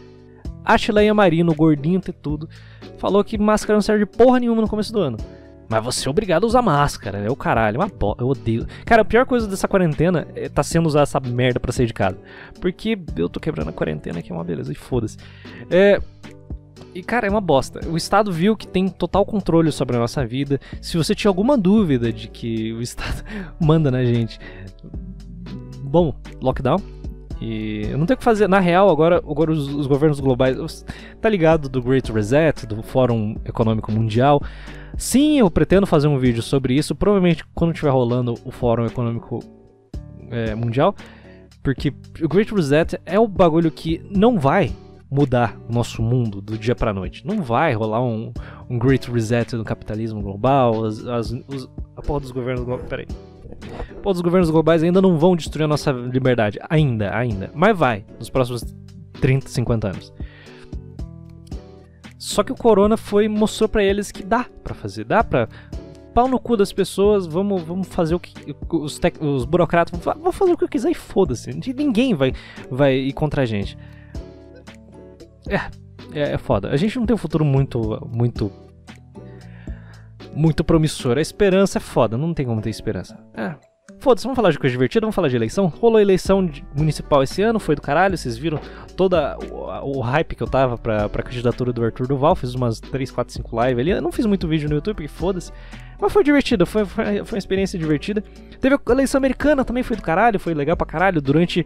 Atila 0.63 1.01
Marino, 1.15 1.55
gordinho, 1.55 1.99
ter 1.99 2.13
tudo, 2.13 2.47
falou 2.99 3.23
que 3.23 3.39
máscara 3.39 3.75
não 3.75 3.81
serve 3.81 4.05
de 4.05 4.12
porra 4.12 4.39
nenhuma 4.39 4.62
no 4.62 4.69
começo 4.69 4.93
do 4.93 4.99
ano. 4.99 5.17
Mas 5.67 5.83
você 5.83 6.07
é 6.07 6.12
obrigado 6.12 6.43
a 6.43 6.47
usar 6.47 6.62
máscara, 6.62 7.17
é 7.17 7.31
o 7.31 7.36
caralho, 7.36 7.77
é 7.77 7.79
uma 7.79 7.88
bo... 7.88 8.15
eu 8.19 8.27
odeio. 8.27 8.67
Cara, 8.86 9.01
a 9.01 9.05
pior 9.05 9.25
coisa 9.25 9.47
dessa 9.47 9.67
quarentena 9.67 10.27
é 10.36 10.47
tá 10.47 10.62
sendo 10.62 10.86
usar 10.86 11.01
essa 11.01 11.19
merda 11.19 11.59
pra 11.59 11.71
sair 11.71 11.88
de 11.88 11.93
casa. 11.93 12.19
Porque 12.62 12.99
eu 13.17 13.27
tô 13.27 13.39
quebrando 13.39 13.69
a 13.69 13.73
quarentena, 13.73 14.21
que 14.21 14.31
é 14.31 14.36
uma 14.36 14.43
beleza, 14.43 14.71
e 14.71 14.75
foda-se. 14.75 15.17
É, 15.71 15.99
e, 16.93 17.01
cara, 17.01 17.25
é 17.25 17.29
uma 17.29 17.41
bosta. 17.41 17.79
O 17.89 17.97
Estado 17.97 18.31
viu 18.31 18.55
que 18.55 18.67
tem 18.67 18.88
total 18.88 19.25
controle 19.25 19.71
sobre 19.71 19.95
a 19.95 19.99
nossa 19.99 20.25
vida. 20.25 20.59
Se 20.79 20.95
você 20.95 21.15
tinha 21.15 21.29
alguma 21.29 21.57
dúvida 21.57 22.13
de 22.13 22.27
que 22.27 22.71
o 22.73 22.81
Estado 22.81 23.23
manda 23.59 23.89
na 23.89 24.03
gente. 24.05 24.39
Bom, 25.81 26.13
lockdown. 26.39 26.79
E 27.41 27.88
eu 27.89 27.97
não 27.97 28.05
tenho 28.05 28.15
o 28.15 28.17
que 28.19 28.23
fazer. 28.23 28.47
Na 28.47 28.59
real, 28.59 28.89
agora, 28.89 29.17
agora 29.17 29.51
os, 29.51 29.67
os 29.73 29.88
governos 29.88 30.19
globais. 30.19 30.86
Tá 31.19 31.29
ligado 31.29 31.67
do 31.67 31.81
Great 31.81 32.12
Reset, 32.12 32.67
do 32.67 32.83
Fórum 32.83 33.36
Econômico 33.43 33.91
Mundial. 33.91 34.41
Sim, 34.95 35.39
eu 35.39 35.49
pretendo 35.49 35.88
fazer 35.88 36.07
um 36.07 36.19
vídeo 36.19 36.43
sobre 36.43 36.75
isso. 36.75 36.93
Provavelmente 36.93 37.43
quando 37.55 37.71
estiver 37.71 37.91
rolando 37.91 38.36
o 38.45 38.51
Fórum 38.51 38.86
Econômico 38.86 39.39
é, 40.29 40.53
Mundial. 40.53 40.95
Porque 41.63 41.91
o 42.21 42.27
Great 42.27 42.53
Reset 42.53 42.99
é 43.03 43.19
o 43.19 43.27
bagulho 43.27 43.71
que 43.71 44.05
não 44.12 44.38
vai 44.38 44.71
mudar 45.13 45.56
o 45.69 45.71
nosso 45.71 46.02
mundo 46.02 46.41
do 46.41 46.58
dia 46.58 46.76
para 46.76 46.91
noite. 46.91 47.26
Não 47.26 47.41
vai 47.41 47.73
rolar 47.73 48.02
um, 48.02 48.34
um 48.69 48.80
Great 48.80 49.10
Reset 49.12 49.56
no 49.56 49.63
capitalismo 49.63 50.21
global, 50.21 50.86
as, 50.86 51.06
as, 51.06 51.32
os, 51.47 51.69
a 51.95 52.02
porra 52.02 52.21
dos 52.21 52.32
governos 52.32 52.65
globais. 52.65 52.89
Peraí. 52.89 53.08
Porra 54.02 54.13
dos 54.13 54.21
governos 54.21 54.49
globais 54.49 54.82
ainda 54.82 55.02
não 55.02 55.17
vão 55.17 55.36
destruir 55.36 55.65
a 55.65 55.67
nossa 55.67 55.91
liberdade. 55.91 56.60
Ainda, 56.69 57.15
ainda. 57.15 57.52
Mas 57.54 57.78
vai, 57.78 58.04
nos 58.17 58.30
próximos 58.30 58.63
30, 59.21 59.47
50 59.47 59.88
anos. 59.88 60.13
Só 62.17 62.41
que 62.41 62.52
o 62.52 62.56
Corona 62.56 62.97
foi 62.97 63.28
mostrou 63.28 63.69
para 63.69 63.84
eles 63.84 64.12
que 64.12 64.23
dá 64.23 64.45
para 64.63 64.73
fazer, 64.73 65.04
dá 65.04 65.23
para 65.23 65.47
pau 66.13 66.28
no 66.28 66.39
cu 66.39 66.56
das 66.56 66.71
pessoas, 66.71 67.26
vamos, 67.26 67.62
vamos 67.63 67.88
fazer 67.88 68.15
o 68.15 68.19
que 68.19 68.56
os, 68.71 68.99
tec, 68.99 69.21
os 69.21 69.45
burocratas 69.45 69.99
vão 69.99 70.32
fazer 70.32 70.54
o 70.54 70.58
que 70.58 70.63
eu 70.63 70.69
quiser 70.69 70.91
e 70.91 70.93
foda-se. 70.93 71.52
Ninguém 71.73 72.13
vai 72.13 72.34
vai 72.69 72.95
ir 72.95 73.13
contra 73.13 73.41
a 73.41 73.45
gente. 73.45 73.78
É, 75.47 75.60
é, 76.13 76.34
é 76.34 76.38
foda. 76.38 76.69
A 76.69 76.77
gente 76.77 76.97
não 76.97 77.06
tem 77.06 77.13
um 77.13 77.17
futuro 77.17 77.43
muito, 77.43 78.08
muito, 78.12 78.51
muito 80.34 80.63
promissor. 80.63 81.17
A 81.17 81.21
esperança 81.21 81.77
é 81.77 81.82
foda, 81.82 82.17
não 82.17 82.34
tem 82.34 82.45
como 82.45 82.62
ter 82.62 82.69
esperança. 82.69 83.17
É. 83.36 83.56
Foda-se, 83.99 84.25
vamos 84.25 84.36
falar 84.36 84.51
de 84.51 84.60
coisa 84.60 84.71
divertida, 84.71 85.06
vamos 85.06 85.15
falar 85.15 85.29
de 85.29 85.36
eleição. 85.36 85.67
Rolou 85.67 85.99
eleição 85.99 86.49
municipal 86.75 87.23
esse 87.23 87.41
ano, 87.41 87.58
foi 87.58 87.73
do 87.73 87.82
caralho, 87.82 88.17
vocês 88.17 88.38
viram 88.38 88.60
toda 88.97 89.38
o, 89.49 89.97
o 89.97 90.01
hype 90.01 90.36
que 90.36 90.43
eu 90.43 90.47
tava 90.47 90.77
pra, 90.77 91.08
pra 91.08 91.23
candidatura 91.23 91.71
do 91.71 91.84
Arthur 91.84 92.08
Duval, 92.08 92.36
fiz 92.36 92.53
umas 92.53 92.82
3, 92.82 93.10
4, 93.10 93.34
5 93.34 93.62
lives 93.63 93.79
ali. 93.79 93.91
Eu 93.91 94.01
não 94.01 94.12
fiz 94.12 94.25
muito 94.25 94.45
vídeo 94.45 94.67
no 94.67 94.75
YouTube, 94.75 94.97
porque 94.97 95.08
foda-se. 95.08 95.53
Mas 95.99 96.12
foi 96.12 96.21
divertido, 96.21 96.65
foi, 96.65 96.84
foi, 96.84 97.23
foi 97.23 97.36
uma 97.36 97.39
experiência 97.39 97.79
divertida. 97.79 98.21
Teve 98.60 98.75
a 98.75 98.91
eleição 98.91 99.19
americana, 99.19 99.63
também 99.63 99.84
foi 99.84 99.95
do 99.95 100.03
caralho, 100.03 100.38
foi 100.38 100.53
legal 100.53 100.75
pra 100.75 100.86
caralho. 100.86 101.21
Durante 101.21 101.65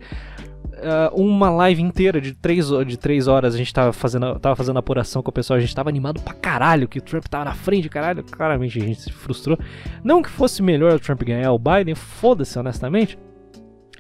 uh, 0.78 1.16
uma 1.22 1.50
live 1.50 1.82
inteira 1.82 2.20
de 2.22 2.34
três, 2.34 2.68
de 2.86 2.98
três 2.98 3.28
horas 3.28 3.56
a 3.56 3.58
gente 3.58 3.74
tava 3.74 3.94
fazendo, 3.94 4.40
tava 4.40 4.56
fazendo 4.56 4.78
apuração 4.78 5.22
com 5.22 5.30
o 5.30 5.34
pessoal, 5.34 5.58
a 5.58 5.60
gente 5.60 5.76
tava 5.76 5.90
animado 5.90 6.22
pra 6.22 6.34
caralho 6.34 6.88
que 6.88 7.00
o 7.00 7.02
Trump 7.02 7.26
tava 7.26 7.46
na 7.46 7.54
frente, 7.54 7.90
caralho. 7.90 8.24
Claramente 8.24 8.80
a 8.80 8.86
gente 8.86 9.02
se 9.02 9.12
frustrou. 9.12 9.58
Não 10.04 10.22
que 10.22 10.30
fosse 10.30 10.62
melhor 10.62 10.94
o 10.94 11.00
Trump 11.00 11.22
ganhar 11.24 11.52
o 11.52 11.60
Biden, 11.60 11.96
foda-se, 11.96 12.58
honestamente. 12.58 13.18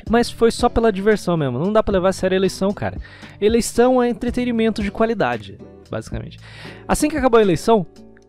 Mas 0.09 0.29
foi 0.29 0.51
só 0.51 0.69
pela 0.69 0.91
diversão 0.91 1.35
mesmo. 1.35 1.59
Não 1.59 1.73
dá 1.73 1.83
pra 1.83 1.93
levar 1.93 2.09
a 2.09 2.13
sério 2.13 2.35
a 2.35 2.39
eleição, 2.39 2.71
cara. 2.71 2.97
Eleição 3.41 4.01
é 4.01 4.09
entretenimento 4.09 4.81
de 4.81 4.91
qualidade, 4.91 5.57
basicamente. 5.89 6.39
Assim 6.87 7.09
que 7.09 7.17
acabou 7.17 7.39
a 7.39 7.43
eleição, 7.43 7.85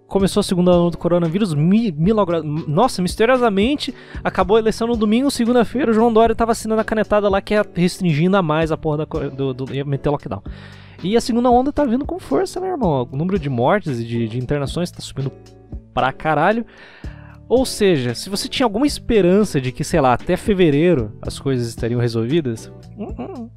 começou 0.08 0.40
a 0.40 0.42
segunda 0.42 0.72
onda 0.72 0.90
do 0.90 0.98
coronavírus, 0.98 1.54
mi, 1.54 1.92
milagra... 1.92 2.42
nossa, 2.42 3.02
misteriosamente, 3.02 3.94
acabou 4.24 4.56
a 4.56 4.60
eleição 4.60 4.88
no 4.88 4.96
domingo, 4.96 5.30
segunda-feira, 5.30 5.90
o 5.90 5.94
João 5.94 6.12
Dória 6.12 6.34
tava 6.34 6.52
assinando 6.52 6.80
a 6.80 6.84
canetada 6.84 7.28
lá 7.28 7.42
que 7.42 7.54
é 7.54 7.62
restringindo 7.74 8.36
a 8.36 8.42
mais 8.42 8.72
a 8.72 8.76
porra 8.76 8.98
da, 8.98 9.04
do, 9.04 9.52
do, 9.52 9.74
ia 9.74 9.84
meter 9.84 10.08
lockdown. 10.08 10.42
E 11.04 11.16
a 11.16 11.20
segunda 11.20 11.50
onda 11.50 11.72
tá 11.72 11.84
vindo 11.84 12.04
com 12.04 12.18
força, 12.18 12.58
né, 12.58 12.68
irmão? 12.68 13.06
O 13.12 13.16
número 13.16 13.38
de 13.38 13.48
mortes 13.48 14.00
e 14.00 14.04
de, 14.04 14.26
de 14.26 14.38
internações 14.38 14.90
tá 14.90 15.00
subindo 15.00 15.30
pra 15.94 16.12
caralho. 16.12 16.66
Ou 17.48 17.64
seja, 17.64 18.14
se 18.14 18.28
você 18.28 18.48
tinha 18.48 18.66
alguma 18.66 18.86
esperança 18.86 19.60
de 19.60 19.70
que, 19.70 19.84
sei 19.84 20.00
lá, 20.00 20.14
até 20.14 20.36
fevereiro 20.36 21.16
as 21.22 21.38
coisas 21.38 21.68
estariam 21.68 22.00
resolvidas, 22.00 22.72
hum, 22.96 23.14
hum, 23.18 23.48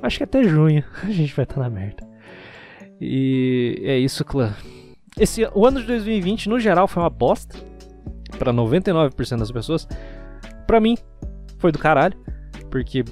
acho 0.00 0.18
que 0.18 0.24
até 0.24 0.42
junho 0.42 0.82
a 1.04 1.10
gente 1.10 1.34
vai 1.34 1.44
estar 1.44 1.56
tá 1.56 1.60
na 1.60 1.68
merda. 1.68 2.08
E 3.00 3.82
é 3.84 3.98
isso, 3.98 4.24
clã. 4.24 4.54
Esse, 5.18 5.48
o 5.54 5.66
ano 5.66 5.80
de 5.80 5.86
2020, 5.86 6.48
no 6.48 6.60
geral, 6.60 6.86
foi 6.86 7.02
uma 7.02 7.10
bosta. 7.10 7.58
Pra 8.38 8.52
99% 8.52 9.38
das 9.38 9.50
pessoas. 9.50 9.88
Pra 10.66 10.80
mim, 10.80 10.96
foi 11.58 11.72
do 11.72 11.78
caralho. 11.78 12.16
Porque 12.70 13.04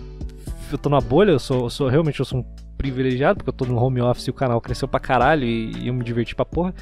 eu 0.71 0.79
tô 0.79 0.89
na 0.89 1.01
bolha, 1.01 1.33
eu 1.33 1.39
sou, 1.39 1.65
eu 1.65 1.71
sou 1.71 1.89
realmente 1.89 2.21
eu 2.21 2.27
sou 2.27 2.41
um 2.41 2.45
privilegiado, 2.77 3.39
porque 3.39 3.49
eu 3.49 3.55
tô 3.55 3.65
no 3.65 3.77
home 3.77 4.01
office 4.01 4.27
e 4.27 4.31
o 4.31 4.35
canal 4.35 4.61
cresceu 4.61 4.87
pra 4.87 5.01
caralho 5.01 5.45
e, 5.45 5.73
e 5.79 5.89
eu 5.89 5.95
me 5.95 6.05
diverti 6.05 6.35
pra 6.35 6.45
porra. 6.45 6.75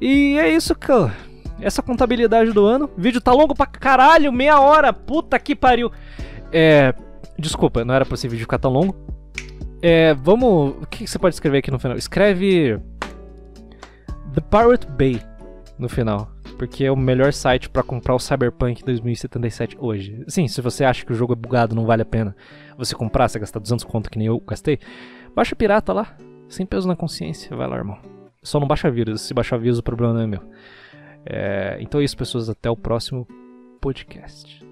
E 0.00 0.38
é 0.38 0.48
isso, 0.48 0.74
cara. 0.74 1.12
Essa 1.60 1.82
contabilidade 1.82 2.52
do 2.52 2.64
ano. 2.64 2.90
O 2.96 3.00
vídeo 3.00 3.20
tá 3.20 3.32
longo 3.32 3.54
pra 3.54 3.66
caralho, 3.66 4.32
meia 4.32 4.60
hora. 4.60 4.92
Puta 4.92 5.38
que 5.38 5.54
pariu. 5.54 5.90
É. 6.52 6.94
Desculpa, 7.38 7.84
não 7.84 7.94
era 7.94 8.04
pra 8.04 8.14
esse 8.14 8.28
vídeo 8.28 8.42
ficar 8.42 8.58
tão 8.58 8.70
longo. 8.70 8.94
É, 9.80 10.14
vamos. 10.14 10.74
O 10.82 10.86
que 10.86 11.06
você 11.06 11.18
pode 11.18 11.34
escrever 11.34 11.58
aqui 11.58 11.70
no 11.70 11.78
final? 11.78 11.96
Escreve 11.96 12.78
The 14.34 14.40
Pirate 14.40 14.86
Bay 14.86 15.20
no 15.78 15.88
final. 15.88 16.30
Porque 16.58 16.84
é 16.84 16.92
o 16.92 16.96
melhor 16.96 17.32
site 17.32 17.68
para 17.68 17.82
comprar 17.82 18.14
o 18.14 18.18
Cyberpunk 18.18 18.84
2077 18.84 19.76
hoje. 19.78 20.24
Sim, 20.28 20.46
se 20.46 20.60
você 20.60 20.84
acha 20.84 21.04
que 21.04 21.12
o 21.12 21.14
jogo 21.14 21.32
é 21.32 21.36
bugado, 21.36 21.74
não 21.74 21.84
vale 21.84 22.02
a 22.02 22.06
pena 22.06 22.36
você 22.76 22.94
comprar, 22.94 23.28
você 23.28 23.38
gastar 23.38 23.60
200 23.60 23.84
conto 23.84 24.10
que 24.10 24.18
nem 24.18 24.28
eu 24.28 24.40
gastei, 24.40 24.78
baixa 25.34 25.54
pirata 25.54 25.92
lá, 25.92 26.16
sem 26.48 26.64
peso 26.64 26.88
na 26.88 26.96
consciência, 26.96 27.54
vai 27.56 27.68
lá, 27.68 27.76
irmão. 27.76 27.98
Só 28.42 28.58
não 28.58 28.66
baixa 28.66 28.90
vírus, 28.90 29.22
se 29.22 29.34
baixar 29.34 29.58
vírus 29.58 29.78
o 29.78 29.82
problema 29.82 30.14
não 30.14 30.20
é 30.20 30.26
meu. 30.26 30.42
É, 31.24 31.78
então 31.80 32.00
é 32.00 32.04
isso, 32.04 32.16
pessoas, 32.16 32.48
até 32.48 32.70
o 32.70 32.76
próximo 32.76 33.26
podcast. 33.80 34.64